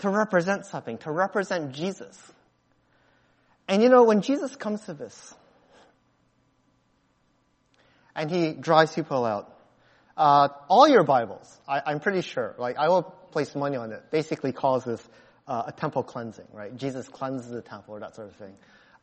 to 0.00 0.10
represent 0.10 0.66
something, 0.66 0.98
to 0.98 1.12
represent 1.12 1.72
Jesus. 1.72 2.18
And 3.68 3.82
you 3.82 3.88
know, 3.88 4.02
when 4.02 4.22
Jesus 4.22 4.56
comes 4.56 4.80
to 4.82 4.94
this, 4.94 5.34
and 8.16 8.30
he 8.30 8.52
drives 8.54 8.92
people 8.92 9.24
out, 9.24 9.54
uh, 10.18 10.48
all 10.68 10.88
your 10.88 11.04
Bibles, 11.04 11.58
I, 11.66 11.92
am 11.92 12.00
pretty 12.00 12.22
sure, 12.22 12.56
like 12.58 12.76
I 12.76 12.88
will 12.88 13.04
place 13.30 13.54
money 13.54 13.76
on 13.76 13.92
it, 13.92 14.10
basically 14.10 14.52
calls 14.52 14.84
this 14.84 15.08
uh, 15.46 15.64
a 15.68 15.72
temple 15.72 16.02
cleansing, 16.02 16.48
right? 16.52 16.76
Jesus 16.76 17.08
cleanses 17.08 17.50
the 17.50 17.62
temple 17.62 17.94
or 17.94 18.00
that 18.00 18.16
sort 18.16 18.28
of 18.28 18.34
thing. 18.34 18.54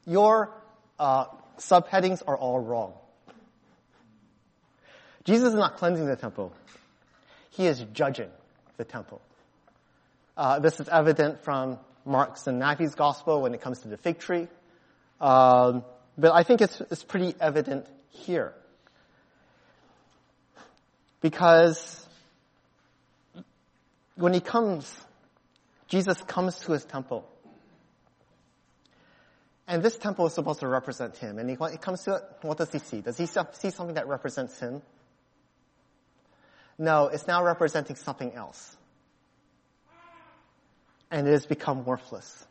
Your 0.05 0.53
uh, 0.99 1.25
subheadings 1.57 2.21
are 2.27 2.37
all 2.37 2.59
wrong. 2.59 2.93
Jesus 5.23 5.49
is 5.49 5.55
not 5.55 5.77
cleansing 5.77 6.05
the 6.05 6.17
temple. 6.17 6.53
He 7.51 7.65
is 7.65 7.79
judging 7.93 8.29
the 8.75 8.83
temple. 8.83 9.21
Uh, 10.35 10.59
this 10.59 10.81
is 10.81 10.89
evident 10.89 11.43
from 11.43 11.79
Mark's 12.03 12.45
and 12.45 12.59
Matthew's 12.59 12.93
gospel 12.93 13.41
when 13.41 13.53
it 13.53 13.61
comes 13.61 13.79
to 13.79 13.87
the 13.87 13.97
fig 13.97 14.19
tree. 14.19 14.49
Um, 15.21 15.85
but 16.17 16.33
I 16.33 16.43
think 16.43 16.59
it's, 16.61 16.81
it's 16.91 17.03
pretty 17.03 17.33
evident 17.39 17.87
here. 18.09 18.53
Because 21.25 22.07
when 24.13 24.35
he 24.35 24.39
comes, 24.39 24.95
Jesus 25.87 26.21
comes 26.21 26.55
to 26.59 26.73
his 26.73 26.85
temple. 26.85 27.27
And 29.67 29.81
this 29.81 29.97
temple 29.97 30.27
is 30.27 30.33
supposed 30.33 30.59
to 30.59 30.67
represent 30.67 31.17
him. 31.17 31.39
And 31.39 31.49
he, 31.49 31.55
when 31.55 31.71
he 31.71 31.79
comes 31.79 32.03
to 32.03 32.17
it, 32.17 32.21
what 32.43 32.59
does 32.59 32.71
he 32.71 32.77
see? 32.77 33.01
Does 33.01 33.17
he 33.17 33.25
see 33.25 33.71
something 33.71 33.95
that 33.95 34.07
represents 34.07 34.59
him? 34.59 34.83
No, 36.77 37.07
it's 37.07 37.25
now 37.25 37.43
representing 37.43 37.95
something 37.95 38.31
else. 38.33 38.77
And 41.09 41.27
it 41.27 41.31
has 41.31 41.47
become 41.47 41.85
worthless. 41.85 42.45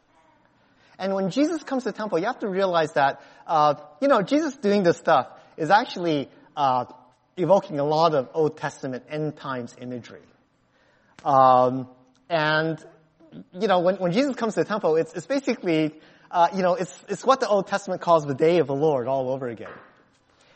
And 0.99 1.15
when 1.15 1.31
Jesus 1.31 1.63
comes 1.63 1.85
to 1.85 1.93
the 1.93 1.97
temple, 1.97 2.19
you 2.19 2.27
have 2.27 2.41
to 2.41 2.49
realize 2.49 2.95
that, 2.95 3.23
uh, 3.47 3.77
you 4.01 4.09
know, 4.09 4.23
Jesus 4.23 4.57
doing 4.57 4.83
this 4.83 4.97
stuff 4.97 5.29
is 5.57 5.71
actually 5.71 6.29
uh, 6.57 6.87
evoking 7.37 7.79
a 7.81 7.85
lot 7.85 8.15
of 8.15 8.29
Old 8.35 8.57
Testament 8.57 9.05
end 9.09 9.37
times 9.37 9.75
imagery. 9.81 10.23
Um, 11.25 11.89
and 12.29 12.85
you 13.53 13.69
know, 13.69 13.81
when, 13.81 13.97
when 13.97 14.13
Jesus 14.13 14.37
comes 14.37 14.55
to 14.55 14.61
the 14.61 14.67
temple, 14.67 14.97
it's, 14.97 15.13
it's 15.15 15.27
basically, 15.27 15.93
uh, 16.31 16.49
you 16.55 16.63
know, 16.63 16.75
it's, 16.75 17.05
it's 17.09 17.25
what 17.25 17.41
the 17.41 17.49
Old 17.49 17.67
Testament 17.67 18.01
calls 18.01 18.25
the 18.25 18.35
day 18.35 18.59
of 18.59 18.67
the 18.67 18.75
Lord 18.75 19.09
all 19.09 19.31
over 19.31 19.49
again. 19.49 19.73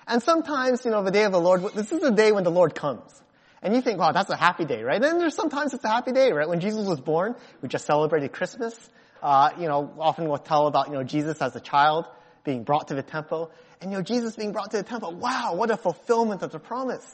And 0.07 0.23
sometimes, 0.23 0.85
you 0.85 0.91
know, 0.91 1.03
the 1.03 1.11
day 1.11 1.25
of 1.25 1.33
the 1.33 1.41
Lord, 1.41 1.63
this 1.75 1.93
is 1.93 2.01
the 2.01 2.11
day 2.11 2.33
when 2.33 2.45
the 2.45 2.51
Lord 2.51 2.75
comes. 2.75 3.23
And 3.63 3.75
you 3.75 3.83
think, 3.83 3.99
wow, 3.99 4.13
that's 4.13 4.31
a 4.31 4.37
happy 4.37 4.65
day, 4.65 4.83
right? 4.83 5.03
And 5.03 5.21
there's 5.21 5.35
sometimes 5.35 5.75
it's 5.75 5.85
a 5.85 5.89
happy 5.89 6.13
day, 6.13 6.33
right? 6.33 6.49
When 6.49 6.61
Jesus 6.61 6.87
was 6.87 7.01
born, 7.01 7.35
we 7.61 7.69
just 7.69 7.85
celebrated 7.85 8.33
Christmas. 8.33 8.75
Uh, 9.21 9.51
you 9.59 9.67
know, 9.67 9.93
often 9.99 10.29
we'll 10.29 10.39
tell 10.39 10.69
about, 10.69 10.89
you 10.89 10.95
know, 10.95 11.03
Jesus 11.03 11.43
as 11.43 11.57
a 11.57 11.61
child 11.61 12.07
being 12.45 12.63
brought 12.63 12.89
to 12.89 12.95
the 12.95 13.03
temple. 13.03 13.51
And, 13.81 13.93
you 13.93 13.99
know, 13.99 14.03
Jesus 14.03 14.35
being 14.35 14.53
brought 14.53 14.71
to 14.73 14.79
the 14.79 14.83
temple. 14.83 15.15
Wow, 15.15 15.55
what 15.55 15.71
a 15.71 15.77
fulfillment 15.77 16.43
of 16.43 16.51
the 16.51 16.59
promise. 16.59 17.07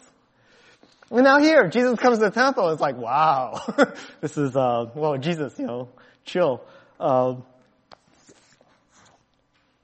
And 1.11 1.25
now 1.25 1.39
here, 1.39 1.69
Jesus 1.69 1.99
comes 1.99 2.19
to 2.19 2.25
the 2.25 2.31
temple. 2.31 2.71
It's 2.71 2.81
like, 2.81 2.97
wow, 2.97 3.61
this 4.21 4.37
is, 4.39 4.57
uh, 4.57 4.87
well, 4.95 5.19
Jesus, 5.19 5.59
you 5.59 5.67
know, 5.67 5.89
chill. 6.25 6.65
Uh, 6.99 7.37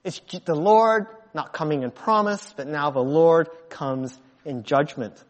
it's 0.03 0.21
the 0.45 0.55
Lord 0.55 1.07
not 1.35 1.53
coming 1.53 1.83
in 1.83 1.91
promise, 1.91 2.55
but 2.57 2.67
now 2.67 2.91
the 2.91 3.03
Lord 3.03 3.49
comes 3.69 4.19
in 4.45 4.63
judgment. 4.63 5.23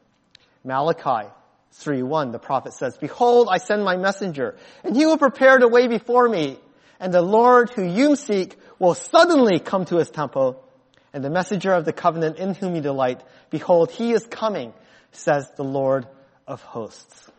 Malachi 0.64 1.28
3.1, 1.74 2.32
the 2.32 2.38
prophet 2.38 2.72
says, 2.74 2.96
Behold, 2.96 3.48
I 3.50 3.58
send 3.58 3.84
my 3.84 3.96
messenger, 3.96 4.56
and 4.84 4.96
he 4.96 5.06
will 5.06 5.18
prepare 5.18 5.58
the 5.58 5.68
way 5.68 5.88
before 5.88 6.28
me, 6.28 6.58
and 6.98 7.12
the 7.12 7.22
Lord 7.22 7.70
who 7.70 7.82
you 7.82 8.16
seek 8.16 8.56
will 8.78 8.94
suddenly 8.94 9.58
come 9.58 9.84
to 9.86 9.96
his 9.96 10.10
temple, 10.10 10.62
and 11.12 11.24
the 11.24 11.30
messenger 11.30 11.72
of 11.72 11.84
the 11.84 11.92
covenant 11.92 12.38
in 12.38 12.54
whom 12.54 12.74
you 12.74 12.80
delight, 12.80 13.20
behold, 13.50 13.90
he 13.90 14.12
is 14.12 14.26
coming, 14.26 14.72
says 15.12 15.50
the 15.56 15.64
Lord 15.64 16.06
of 16.46 16.62
hosts. 16.62 17.30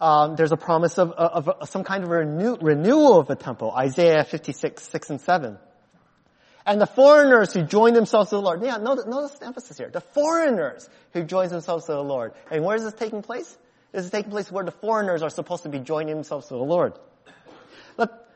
Um, 0.00 0.36
there's 0.36 0.52
a 0.52 0.56
promise 0.56 0.98
of, 0.98 1.12
of, 1.12 1.48
of, 1.48 1.68
some 1.68 1.84
kind 1.84 2.04
of 2.04 2.10
renew, 2.10 2.56
renewal 2.60 3.18
of 3.18 3.26
the 3.26 3.36
temple, 3.36 3.72
Isaiah 3.72 4.24
56, 4.24 4.82
6 4.82 5.10
and 5.10 5.20
7. 5.20 5.58
And 6.66 6.80
the 6.80 6.86
foreigners 6.86 7.52
who 7.52 7.62
join 7.62 7.92
themselves 7.92 8.30
to 8.30 8.36
the 8.36 8.42
Lord. 8.42 8.62
Yeah, 8.62 8.78
notice, 8.78 9.06
notice 9.06 9.38
the 9.38 9.46
emphasis 9.46 9.76
here. 9.76 9.90
The 9.90 10.00
foreigners 10.00 10.88
who 11.12 11.22
join 11.22 11.48
themselves 11.48 11.86
to 11.86 11.92
the 11.92 12.02
Lord. 12.02 12.32
And 12.50 12.64
where 12.64 12.76
is 12.76 12.84
this 12.84 12.94
taking 12.94 13.22
place? 13.22 13.56
This 13.92 14.06
is 14.06 14.10
taking 14.10 14.30
place 14.30 14.50
where 14.50 14.64
the 14.64 14.72
foreigners 14.72 15.22
are 15.22 15.30
supposed 15.30 15.64
to 15.64 15.68
be 15.68 15.78
joining 15.78 16.14
themselves 16.14 16.48
to 16.48 16.54
the 16.54 16.64
Lord. 16.64 16.94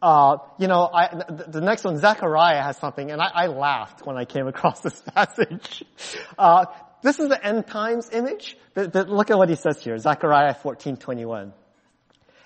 Uh, 0.00 0.38
you 0.58 0.68
know, 0.68 0.88
I, 0.92 1.08
the, 1.08 1.46
the, 1.48 1.60
next 1.60 1.82
one, 1.82 1.98
Zechariah 1.98 2.62
has 2.62 2.76
something, 2.76 3.10
and 3.10 3.20
I, 3.20 3.30
I 3.34 3.46
laughed 3.46 4.06
when 4.06 4.16
I 4.16 4.24
came 4.24 4.46
across 4.46 4.80
this 4.82 5.00
passage. 5.14 5.82
Uh, 6.38 6.66
this 7.02 7.18
is 7.18 7.28
the 7.28 7.44
end 7.44 7.66
times 7.66 8.08
image, 8.12 8.56
but, 8.74 8.94
look 9.08 9.30
at 9.30 9.38
what 9.38 9.48
he 9.48 9.56
says 9.56 9.82
here, 9.82 9.98
Zechariah 9.98 10.54
14:21. 10.54 11.52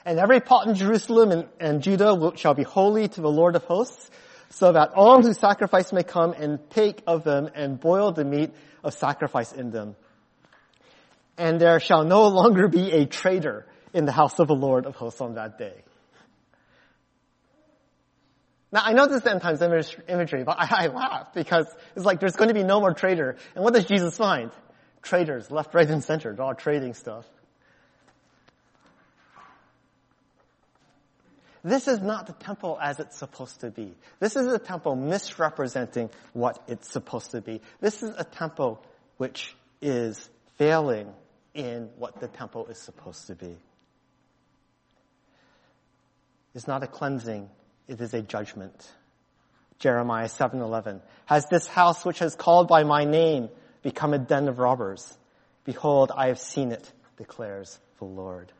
And 0.05 0.19
every 0.19 0.41
pot 0.41 0.67
in 0.67 0.75
Jerusalem 0.75 1.31
and, 1.31 1.49
and 1.61 1.83
Judah 1.83 2.15
will, 2.15 2.35
shall 2.35 2.55
be 2.55 2.63
holy 2.63 3.09
to 3.09 3.21
the 3.21 3.31
Lord 3.31 3.55
of 3.55 3.65
hosts, 3.65 4.11
so 4.49 4.73
that 4.73 4.93
all 4.95 5.23
who 5.23 5.35
sacrifice 5.35 5.93
may 5.93 6.03
come 6.03 6.33
and 6.33 6.59
take 6.71 7.03
of 7.07 7.23
them 7.23 7.51
and 7.55 7.79
boil 7.79 8.13
the 8.13 8.25
meat 8.25 8.51
of 8.83 8.95
sacrifice 8.95 9.53
in 9.53 9.71
them. 9.71 9.95
And 11.37 11.61
there 11.61 11.81
shall 11.81 12.05
no 12.05 12.29
longer 12.29 12.69
be 12.69 12.93
a 12.93 13.07
traitor 13.07 13.67
in 13.93 14.07
the 14.07 14.13
house 14.13 14.39
of 14.39 14.49
the 14.49 14.55
Lord 14.55 14.87
of 14.87 14.97
hosts 14.97 15.21
on 15.21 15.35
that 15.35 15.59
day. 15.59 15.85
Now 18.73 18.81
I 18.85 18.95
know 18.95 19.07
this 19.07 19.21
is 19.21 19.27
end 19.27 19.43
times 19.43 19.61
imagery, 19.61 20.45
but 20.45 20.57
I, 20.59 20.85
I 20.85 20.87
laugh 20.87 21.35
because 21.35 21.67
it's 21.95 22.07
like 22.07 22.21
there's 22.21 22.37
going 22.37 22.49
to 22.49 22.55
be 22.55 22.65
no 22.65 22.81
more 22.81 22.95
trader. 22.95 23.37
And 23.55 23.63
what 23.63 23.75
does 23.75 23.85
Jesus 23.85 24.17
find? 24.17 24.51
Traders, 25.03 25.51
left, 25.51 25.75
right, 25.75 25.89
and 25.89 26.03
center. 26.03 26.35
They're 26.35 26.45
all 26.45 26.55
trading 26.55 26.95
stuff. 26.95 27.27
This 31.65 31.87
is 31.87 32.01
not 32.01 32.27
the 32.27 32.33
temple 32.33 32.79
as 32.81 32.99
it's 32.99 33.17
supposed 33.17 33.61
to 33.61 33.71
be. 33.71 33.95
This 34.19 34.35
is 34.35 34.47
a 34.49 34.59
temple 34.59 34.97
misrepresenting 34.97 36.11
what 36.33 36.61
it's 36.67 36.91
supposed 36.91 37.33
to 37.33 37.41
be. 37.41 37.61
This 37.81 38.03
is 38.03 38.15
a 38.17 38.25
temple 38.25 38.85
which 39.17 39.55
is 39.81 40.29
failing 40.57 41.13
in 41.55 41.91
what 41.99 42.19
the 42.21 42.27
temple 42.27 42.67
is 42.67 42.79
supposed 42.79 43.29
to 43.29 43.37
be. 43.37 43.57
It's 46.55 46.67
not 46.67 46.83
a 46.83 46.87
cleansing 46.89 47.49
it 47.89 48.01
is 48.01 48.15
a 48.15 48.23
judgment. 48.23 48.91
Jeremiah 49.79 50.29
7:11 50.29 51.01
Has 51.27 51.47
this 51.47 51.67
house 51.67 52.05
which 52.05 52.23
is 52.23 52.35
called 52.35 52.69
by 52.69 52.85
my 52.85 53.05
name 53.05 53.49
become 53.83 54.15
a 54.15 54.19
den 54.19 54.49
of 54.49 54.59
robbers? 54.59 55.19
Behold, 55.65 56.13
I 56.15 56.29
have 56.29 56.39
seen 56.39 56.73
it, 56.73 56.93
declares 57.17 57.79
the 57.99 58.05
Lord. 58.05 58.53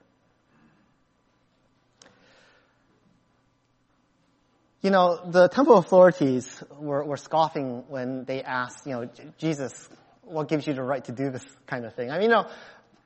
You 4.83 4.91
know, 4.91 5.21
the 5.25 5.49
temple 5.49 5.79
authorities 5.79 6.63
were, 6.77 7.05
were 7.05 7.17
scoffing 7.17 7.85
when 7.89 8.25
they 8.25 8.43
asked, 8.43 8.85
you 8.85 8.93
know, 8.93 9.09
Jesus, 9.39 9.89
what 10.23 10.49
gives 10.49 10.67
you 10.67 10.75
the 10.75 10.83
right 10.83 11.05
to 11.05 11.13
do 11.13 11.31
this 11.31 11.45
kind 11.67 11.85
of 11.85 11.95
thing? 11.95 12.11
I 12.11 12.15
mean, 12.15 12.25
you 12.25 12.29
know, 12.31 12.49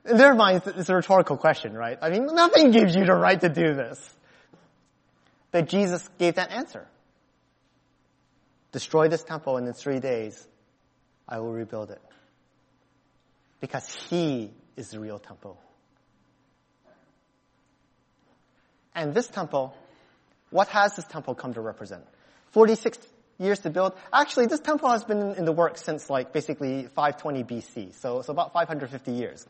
in 0.05 0.17
their 0.17 0.33
minds, 0.33 0.65
it's 0.65 0.89
a 0.89 0.95
rhetorical 0.95 1.37
question, 1.37 1.73
right? 1.73 1.99
I 2.01 2.09
mean, 2.09 2.25
nothing 2.25 2.71
gives 2.71 2.95
you 2.95 3.05
the 3.05 3.13
right 3.13 3.39
to 3.39 3.49
do 3.49 3.75
this. 3.75 3.99
But 5.51 5.67
Jesus 5.67 6.07
gave 6.17 6.35
that 6.35 6.51
answer. 6.51 6.87
Destroy 8.71 9.07
this 9.07 9.23
temple 9.23 9.57
and 9.57 9.67
in 9.67 9.73
three 9.73 9.99
days 9.99 10.47
I 11.27 11.39
will 11.39 11.51
rebuild 11.51 11.91
it. 11.91 12.01
Because 13.59 13.87
He 14.09 14.51
is 14.75 14.89
the 14.89 14.99
real 14.99 15.19
temple. 15.19 15.59
And 18.93 19.13
this 19.13 19.27
temple, 19.27 19.75
what 20.49 20.67
has 20.69 20.95
this 20.95 21.05
temple 21.05 21.35
come 21.35 21.53
to 21.53 21.61
represent? 21.61 22.03
46 22.51 22.97
years 23.37 23.59
to 23.59 23.69
build. 23.69 23.93
Actually, 24.11 24.47
this 24.47 24.59
temple 24.59 24.89
has 24.89 25.03
been 25.03 25.35
in 25.35 25.45
the 25.45 25.51
works 25.51 25.83
since 25.83 26.09
like 26.09 26.33
basically 26.33 26.87
520 26.95 27.43
BC, 27.43 27.93
so 27.93 28.19
it's 28.19 28.29
about 28.29 28.53
550 28.53 29.11
years. 29.11 29.45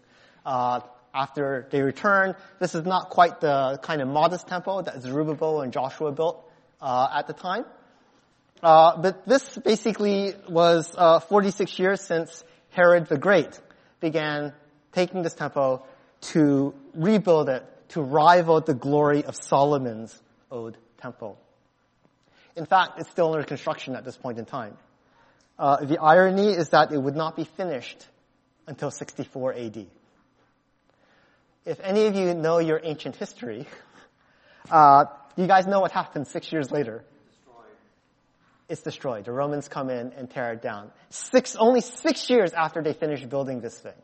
Uh, 0.45 0.81
after 1.13 1.67
they 1.72 1.82
return. 1.82 2.36
This 2.60 2.76
is 2.76 2.86
not 2.86 3.10
quite 3.10 3.41
the 3.41 3.80
kind 3.82 4.02
of 4.02 4.08
modest 4.08 4.48
temple 4.48 4.84
that 4.84 5.02
Zerubbabel 5.02 5.62
and 5.62 5.74
Joshua 5.74 6.12
built 6.12 6.50
uh, 6.82 7.10
at 7.13 7.28
the 7.28 7.34
time. 7.34 7.65
Uh, 8.62 8.98
but 9.02 9.28
this 9.28 9.58
basically 9.58 10.34
was 10.50 10.91
uh, 10.98 11.20
46 11.20 11.78
years 11.78 12.02
since 12.02 12.43
Herod 12.72 13.08
the 13.08 13.17
Great 13.17 13.60
began 14.00 14.54
taking 14.93 15.22
this 15.22 15.34
temple 15.34 15.86
to 16.20 16.74
rebuild 16.93 17.50
it 17.50 17.63
to 17.89 18.02
rival 18.02 18.62
the 18.62 18.74
glory 18.74 19.24
of 19.24 19.36
Solomon's 19.36 20.20
old 20.50 20.78
temple. 20.98 21.39
In 22.56 22.65
fact, 22.65 23.00
it's 23.00 23.10
still 23.12 23.34
under 23.34 23.46
construction 23.46 23.96
at 23.96 24.04
this 24.04 24.17
point 24.17 24.39
in 24.39 24.46
time. 24.46 24.76
Uh, 25.60 25.84
the 25.84 26.00
irony 26.00 26.50
is 26.50 26.70
that 26.70 26.91
it 26.91 26.98
would 26.98 27.15
not 27.15 27.36
be 27.36 27.43
finished 27.43 28.08
until 28.67 28.91
64 28.91 29.54
AD. 29.54 29.88
If 31.67 31.82
any 31.82 32.06
of 32.06 32.15
you 32.15 32.34
know 32.34 32.60
your 32.60 32.80
ancient 32.82 33.17
history, 33.17 33.67
uh, 34.71 35.03
you 35.36 35.47
guys 35.47 35.67
know 35.67 35.82
what 35.82 35.91
happened 35.91 36.25
six 36.25 36.49
years 36.49 36.71
later? 36.71 37.03
Destroyed. 37.30 37.65
It's 38.69 38.82
destroyed. 38.82 39.25
The 39.25 39.34
Romans 39.34 39.67
come 39.67 39.89
in 39.89 40.13
and 40.13 40.30
tear 40.30 40.53
it 40.53 40.62
down. 40.62 40.91
Six, 41.10 41.58
only 41.58 41.82
six 41.82 42.30
years 42.30 42.53
after 42.53 42.82
they 42.82 42.93
finish 42.93 43.21
building 43.25 43.60
this 43.60 43.77
thing. 43.77 43.99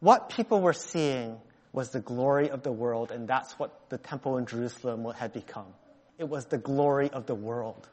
What 0.00 0.30
people 0.30 0.62
were 0.62 0.72
seeing 0.72 1.36
was 1.74 1.90
the 1.90 2.00
glory 2.00 2.48
of 2.48 2.62
the 2.62 2.72
world, 2.72 3.10
and 3.10 3.28
that's 3.28 3.52
what 3.58 3.90
the 3.90 3.98
temple 3.98 4.38
in 4.38 4.46
Jerusalem 4.46 5.06
had 5.14 5.34
become. 5.34 5.74
It 6.18 6.26
was 6.26 6.46
the 6.46 6.56
glory 6.56 7.10
of 7.10 7.26
the 7.26 7.34
world. 7.34 7.86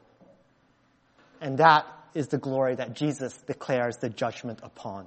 And 1.42 1.58
that 1.58 1.86
is 2.14 2.28
the 2.28 2.38
glory 2.38 2.76
that 2.76 2.94
Jesus 2.94 3.36
declares 3.46 3.98
the 3.98 4.08
judgment 4.08 4.60
upon. 4.62 5.06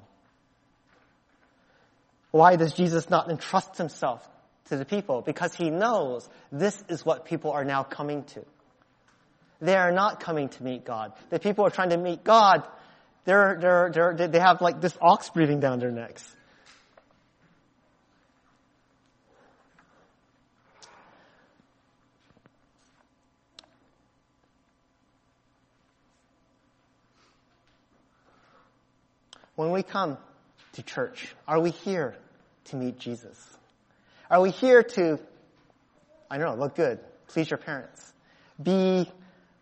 Why 2.31 2.55
does 2.55 2.73
Jesus 2.73 3.09
not 3.09 3.29
entrust 3.29 3.77
himself 3.77 4.27
to 4.65 4.77
the 4.77 4.85
people? 4.85 5.21
Because 5.21 5.53
he 5.53 5.69
knows 5.69 6.27
this 6.51 6.83
is 6.89 7.05
what 7.05 7.25
people 7.25 7.51
are 7.51 7.63
now 7.63 7.83
coming 7.83 8.23
to. 8.25 8.45
They 9.59 9.75
are 9.75 9.91
not 9.91 10.19
coming 10.19 10.49
to 10.49 10.63
meet 10.63 10.85
God. 10.85 11.13
The 11.29 11.39
people 11.39 11.65
are 11.65 11.69
trying 11.69 11.89
to 11.89 11.97
meet 11.97 12.23
God. 12.23 12.63
They're, 13.25 13.57
they're, 13.59 13.91
they're, 13.91 14.27
they 14.27 14.39
have 14.39 14.61
like 14.61 14.81
this 14.81 14.95
ox 15.01 15.29
breathing 15.29 15.59
down 15.59 15.79
their 15.79 15.91
necks. 15.91 16.23
When 29.55 29.71
we 29.71 29.81
come 29.81 30.19
to 30.77 30.83
church, 30.83 31.35
are 31.47 31.59
we 31.59 31.71
here 31.71 32.15
to 32.65 32.75
meet 32.75 32.99
Jesus? 32.99 33.35
Are 34.29 34.39
we 34.39 34.51
here 34.51 34.83
to, 34.83 35.19
I 36.29 36.37
don't 36.37 36.55
know, 36.55 36.63
look 36.63 36.75
good, 36.75 36.99
please 37.27 37.49
your 37.49 37.57
parents, 37.57 38.13
be, 38.61 39.09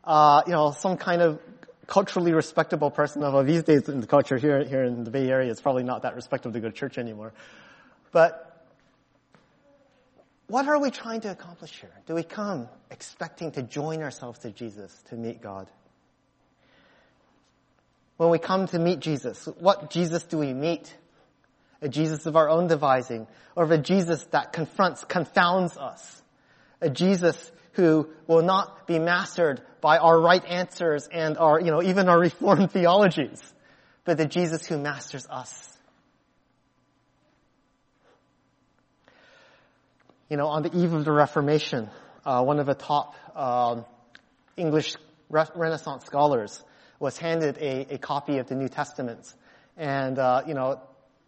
uh, 0.03 0.43
you 0.45 0.51
know, 0.51 0.71
some 0.71 0.97
kind 0.97 1.21
of 1.21 1.39
culturally 1.87 2.33
respectable 2.33 2.91
person, 2.91 3.23
although 3.23 3.43
these 3.43 3.63
days 3.63 3.87
in 3.87 4.01
the 4.01 4.07
culture 4.07 4.37
here, 4.37 4.65
here 4.65 4.83
in 4.83 5.05
the 5.05 5.11
Bay 5.11 5.29
Area, 5.29 5.49
it's 5.49 5.61
probably 5.61 5.83
not 5.83 6.01
that 6.01 6.15
respectable 6.15 6.51
to 6.51 6.59
go 6.59 6.67
to 6.67 6.75
church 6.75 6.97
anymore. 6.97 7.31
But 8.11 8.65
what 10.47 10.67
are 10.67 10.79
we 10.79 10.91
trying 10.91 11.21
to 11.21 11.31
accomplish 11.31 11.79
here? 11.79 11.93
Do 12.07 12.15
we 12.15 12.23
come 12.23 12.67
expecting 12.91 13.53
to 13.53 13.61
join 13.61 14.03
ourselves 14.03 14.39
to 14.39 14.51
Jesus 14.51 14.93
to 15.09 15.15
meet 15.15 15.41
God? 15.41 15.69
when 18.17 18.29
we 18.29 18.39
come 18.39 18.67
to 18.67 18.79
meet 18.79 18.99
Jesus? 18.99 19.47
What 19.59 19.89
Jesus 19.89 20.23
do 20.23 20.37
we 20.37 20.53
meet? 20.53 20.95
A 21.81 21.89
Jesus 21.89 22.25
of 22.25 22.35
our 22.35 22.49
own 22.49 22.67
devising, 22.67 23.27
or 23.55 23.71
a 23.71 23.77
Jesus 23.77 24.23
that 24.31 24.53
confronts, 24.53 25.03
confounds 25.03 25.77
us? 25.77 26.21
A 26.81 26.89
Jesus 26.89 27.51
who 27.73 28.09
will 28.27 28.41
not 28.41 28.87
be 28.87 28.99
mastered 28.99 29.61
by 29.81 29.97
our 29.97 30.19
right 30.19 30.43
answers 30.45 31.07
and 31.11 31.37
our, 31.37 31.59
you 31.59 31.71
know, 31.71 31.83
even 31.83 32.07
our 32.09 32.19
reformed 32.19 32.71
theologies, 32.71 33.41
but 34.05 34.17
the 34.17 34.25
Jesus 34.25 34.65
who 34.65 34.77
masters 34.77 35.27
us. 35.29 35.77
You 40.29 40.37
know, 40.37 40.47
on 40.47 40.63
the 40.63 40.75
eve 40.75 40.93
of 40.93 41.05
the 41.05 41.11
Reformation, 41.11 41.89
uh, 42.25 42.43
one 42.43 42.59
of 42.59 42.65
the 42.65 42.73
top 42.73 43.15
um, 43.37 43.85
English 44.57 44.95
Renaissance 45.29 46.05
scholars 46.05 46.63
was 46.99 47.17
handed 47.17 47.57
a, 47.57 47.93
a 47.95 47.97
copy 47.97 48.37
of 48.37 48.47
the 48.47 48.55
New 48.55 48.69
Testament. 48.69 49.31
And, 49.77 50.17
uh, 50.17 50.43
you 50.47 50.53
know, 50.53 50.81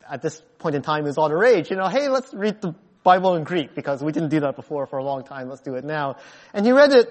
at 0.10 0.22
this 0.22 0.42
point 0.60 0.76
in 0.76 0.82
time, 0.82 1.04
was 1.04 1.18
all 1.18 1.30
the 1.30 1.36
rage. 1.36 1.70
You 1.70 1.78
know, 1.78 1.88
hey, 1.88 2.10
let's 2.10 2.34
read 2.34 2.62
the 2.62 2.76
Bible 3.04 3.36
in 3.36 3.44
Greek 3.44 3.76
because 3.76 4.04
we 4.04 4.12
didn't 4.12 4.30
do 4.30 4.42
that 4.42 4.56
before 4.56 4.86
for 4.86 5.00
a 5.00 5.04
long 5.04 5.24
time. 5.24 5.50
Let's 5.50 5.62
do 5.62 5.76
it 5.76 5.86
now. 5.86 6.18
And 6.54 6.66
he 6.66 6.72
read 6.72 6.92
it, 6.92 7.08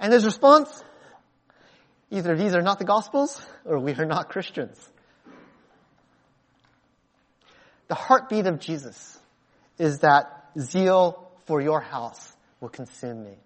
and 0.00 0.12
his 0.12 0.24
response, 0.24 0.82
either 2.10 2.36
these 2.36 2.54
are 2.54 2.62
not 2.62 2.78
the 2.78 2.84
Gospels 2.84 3.44
or 3.64 3.78
we 3.78 3.92
are 3.94 4.06
not 4.06 4.30
Christians. 4.30 4.78
The 7.88 7.94
heartbeat 7.94 8.46
of 8.46 8.60
Jesus 8.60 9.18
is 9.78 10.00
that 10.00 10.50
zeal 10.58 11.30
for 11.46 11.60
your 11.60 11.80
house 11.80 12.36
will 12.60 12.68
consume 12.68 13.24
me. 13.24 13.36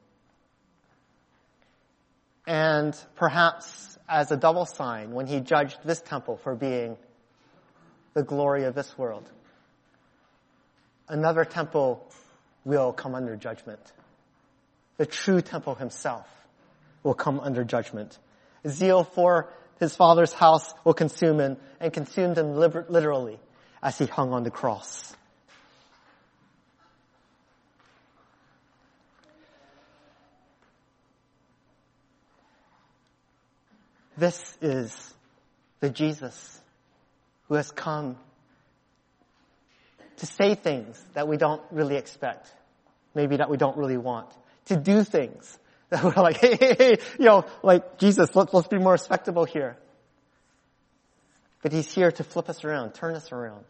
And 2.47 2.97
perhaps 3.17 3.97
as 4.09 4.31
a 4.33 4.37
double 4.37 4.67
sign 4.67 5.13
when 5.13 5.27
he 5.27 5.41
judged 5.41 5.79
this 5.85 6.01
temple 6.01 6.39
for 6.43 6.57
being 6.57 6.97
the 8.15 8.23
glory 8.23 8.65
of 8.65 8.75
this 8.75 8.97
world. 8.97 9.29
Another 11.09 11.45
temple 11.45 12.07
will 12.65 12.93
come 12.93 13.15
under 13.15 13.37
judgment. 13.37 13.81
The 14.99 15.07
true 15.07 15.41
temple 15.41 15.75
himself 15.75 16.27
will 17.03 17.15
come 17.15 17.41
under 17.41 17.65
judgment. 17.65 18.19
Zeal 18.67 19.05
for 19.05 19.49
his 19.81 19.97
father's 19.97 20.33
house 20.33 20.73
will 20.85 20.95
consume 20.95 21.41
him 21.41 21.57
and 21.81 21.93
consumed 21.93 22.39
him 22.39 22.55
literally 22.55 23.41
as 23.83 23.99
he 23.99 24.07
hung 24.07 24.33
on 24.33 24.45
the 24.45 24.51
cross. 24.51 25.17
This 34.17 34.57
is 34.61 35.15
the 35.81 35.91
Jesus 35.91 36.62
who 37.53 37.57
has 37.57 37.71
come 37.71 38.17
to 40.17 40.25
say 40.25 40.55
things 40.55 40.99
that 41.13 41.29
we 41.29 41.37
don't 41.37 41.61
really 41.71 41.97
expect, 41.97 42.51
maybe 43.15 43.37
that 43.37 43.51
we 43.51 43.59
don't 43.59 43.77
really 43.77 43.99
want, 43.99 44.27
to 44.65 44.77
do 44.79 45.05
things 45.05 45.59
that 45.91 46.03
we're 46.03 46.23
like, 46.23 46.39
hey, 46.39 46.57
hey, 46.57 46.75
hey, 46.79 46.97
you 47.19 47.27
know, 47.27 47.45
like 47.63 47.99
Jesus, 47.99 48.35
let's, 48.35 48.55
let's 48.55 48.69
be 48.69 48.79
more 48.79 48.93
respectable 48.93 49.45
here. 49.45 49.77
But 51.61 51.73
he's 51.73 51.93
here 51.93 52.11
to 52.11 52.25
flip 52.25 52.49
us 52.49 52.65
around, 52.65 52.95
turn 52.95 53.17
us 53.17 53.31
around. 53.33 53.67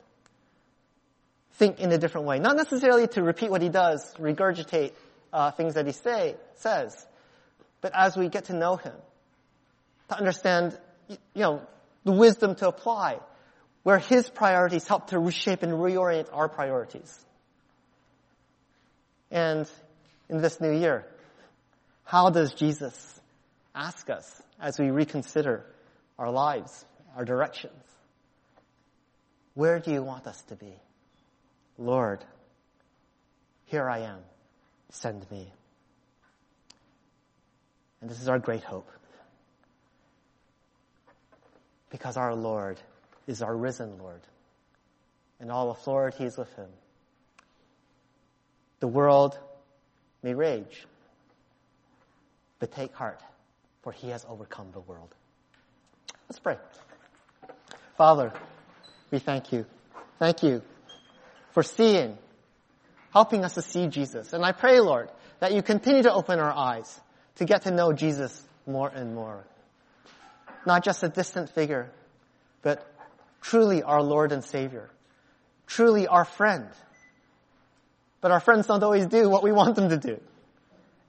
Think 1.55 1.81
in 1.81 1.91
a 1.91 1.99
different 1.99 2.29
way. 2.29 2.39
Not 2.39 2.57
necessarily 2.57 3.09
to 3.09 3.23
repeat 3.25 3.51
what 3.51 3.63
he 3.63 3.69
does, 3.69 4.15
regurgitate 4.15 4.93
uh, 5.33 5.51
things 5.51 5.75
that 5.75 5.87
he 5.87 5.93
say, 5.93 6.37
says, 6.55 7.05
but 7.81 7.91
as 7.97 8.17
we 8.17 8.29
get 8.29 8.45
to 8.45 8.53
know 8.53 8.77
him, 8.77 8.95
to 10.09 10.17
understand, 10.17 10.79
you 11.09 11.19
know, 11.35 11.63
the 12.05 12.13
wisdom 12.13 12.55
to 12.55 12.69
apply, 12.69 13.19
where 13.83 13.99
his 13.99 14.29
priorities 14.29 14.87
help 14.87 15.09
to 15.09 15.19
reshape 15.19 15.63
and 15.63 15.73
reorient 15.73 16.29
our 16.33 16.49
priorities. 16.49 17.19
And 19.31 19.69
in 20.29 20.41
this 20.41 20.61
new 20.61 20.73
year, 20.73 21.07
how 22.05 22.31
does 22.31 22.53
Jesus 22.53 23.21
ask 23.75 24.09
us 24.11 24.43
as 24.61 24.79
we 24.79 24.91
reconsider 24.91 25.65
our 26.19 26.31
lives, 26.31 26.85
our 27.17 27.25
directions? 27.25 27.73
Where 29.55 29.81
do 29.81 29.91
you 29.91 30.03
want 30.03 30.27
us 30.27 30.41
to 30.45 30.57
be? 30.57 30.75
Lord, 31.79 32.25
here 33.67 33.89
I 33.89 34.01
am. 34.01 34.19
Send 34.91 35.29
me. 35.31 35.51
And 38.01 38.11
this 38.11 38.21
is 38.21 38.29
our 38.29 38.39
great 38.39 38.65
hope 38.65 38.91
because 41.91 42.17
our 42.17 42.35
Lord 42.35 42.81
is 43.27 43.43
our 43.43 43.55
risen 43.55 43.99
Lord, 43.99 44.21
and 45.41 45.51
all 45.51 45.71
authority 45.71 46.25
is 46.25 46.37
with 46.37 46.53
him. 46.55 46.69
The 48.81 48.89
world 48.89 49.39
may 50.23 50.35
rage, 50.35 50.87
but 52.59 52.73
take 52.73 52.95
heart, 52.95 53.23
for 53.83 53.93
he 53.93 54.09
has 54.09 54.25
overcome 54.29 54.71
the 54.73 54.81
world. 54.81 55.15
Let's 56.29 56.41
pray. 56.41 56.57
Father, 57.97 58.33
we 59.11 59.19
thank 59.19 59.53
you. 59.53 59.67
Thank 60.19 60.43
you 60.43 60.63
for 61.53 61.63
seeing, 61.63 62.17
helping 63.13 63.45
us 63.45 63.55
to 63.55 63.63
see 63.63 63.87
Jesus. 63.87 64.33
And 64.33 64.45
I 64.45 64.53
pray, 64.53 64.81
Lord, 64.81 65.11
that 65.41 65.53
you 65.53 65.63
continue 65.63 66.03
to 66.03 66.13
open 66.13 66.39
our 66.39 66.53
eyes 66.53 67.01
to 67.37 67.45
get 67.45 67.63
to 67.63 67.71
know 67.71 67.93
Jesus 67.93 68.43
more 68.67 68.89
and 68.89 69.15
more 69.15 69.45
not 70.67 70.85
just 70.85 71.03
a 71.03 71.09
distant 71.09 71.51
figure, 71.51 71.91
but 72.63 72.92
truly 73.43 73.83
our 73.83 74.03
Lord 74.03 74.33
and 74.33 74.43
Savior, 74.43 74.89
truly 75.67 76.07
our 76.07 76.25
friend. 76.25 76.69
But 78.21 78.31
our 78.31 78.41
friends 78.41 78.67
don't 78.69 78.83
always 78.83 79.07
do 79.07 79.29
what 79.29 79.43
we 79.43 79.53
want 79.53 79.75
them 79.75 79.91
to 79.91 79.99
do. 79.99 80.21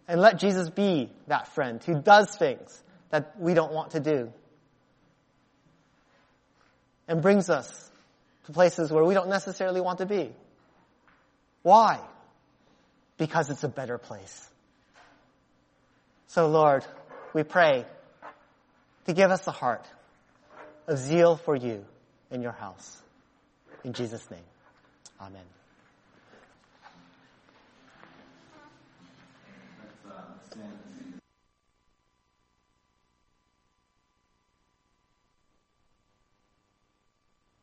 And 0.08 0.20
let 0.20 0.40
Jesus 0.40 0.70
be 0.70 1.10
that 1.28 1.48
friend 1.50 1.82
who 1.84 2.02
does 2.02 2.36
things 2.36 2.84
that 3.12 3.40
we 3.40 3.54
don't 3.54 3.72
want 3.72 3.92
to 3.92 4.00
do. 4.00 4.34
And 7.08 7.22
brings 7.22 7.50
us 7.50 7.92
to 8.46 8.52
places 8.52 8.92
where 8.92 9.04
we 9.04 9.14
don't 9.14 9.30
necessarily 9.30 9.80
want 9.80 10.00
to 10.00 10.06
be. 10.06 10.32
Why? 11.62 12.00
Because 13.18 13.50
it's 13.50 13.64
a 13.64 13.70
better 13.70 13.98
place. 13.98 14.50
So 16.28 16.48
Lord, 16.48 16.84
we 17.34 17.44
pray 17.44 17.86
to 19.06 19.14
give 19.14 19.30
us 19.30 19.46
a 19.48 19.52
heart 19.52 19.86
of 20.88 20.98
zeal 20.98 21.38
for 21.38 21.56
you 21.56 21.86
in 22.34 22.42
your 22.42 22.52
house. 22.52 23.02
In 23.86 23.94
Jesus' 23.94 24.30
name, 24.30 24.44
amen. 25.22 25.63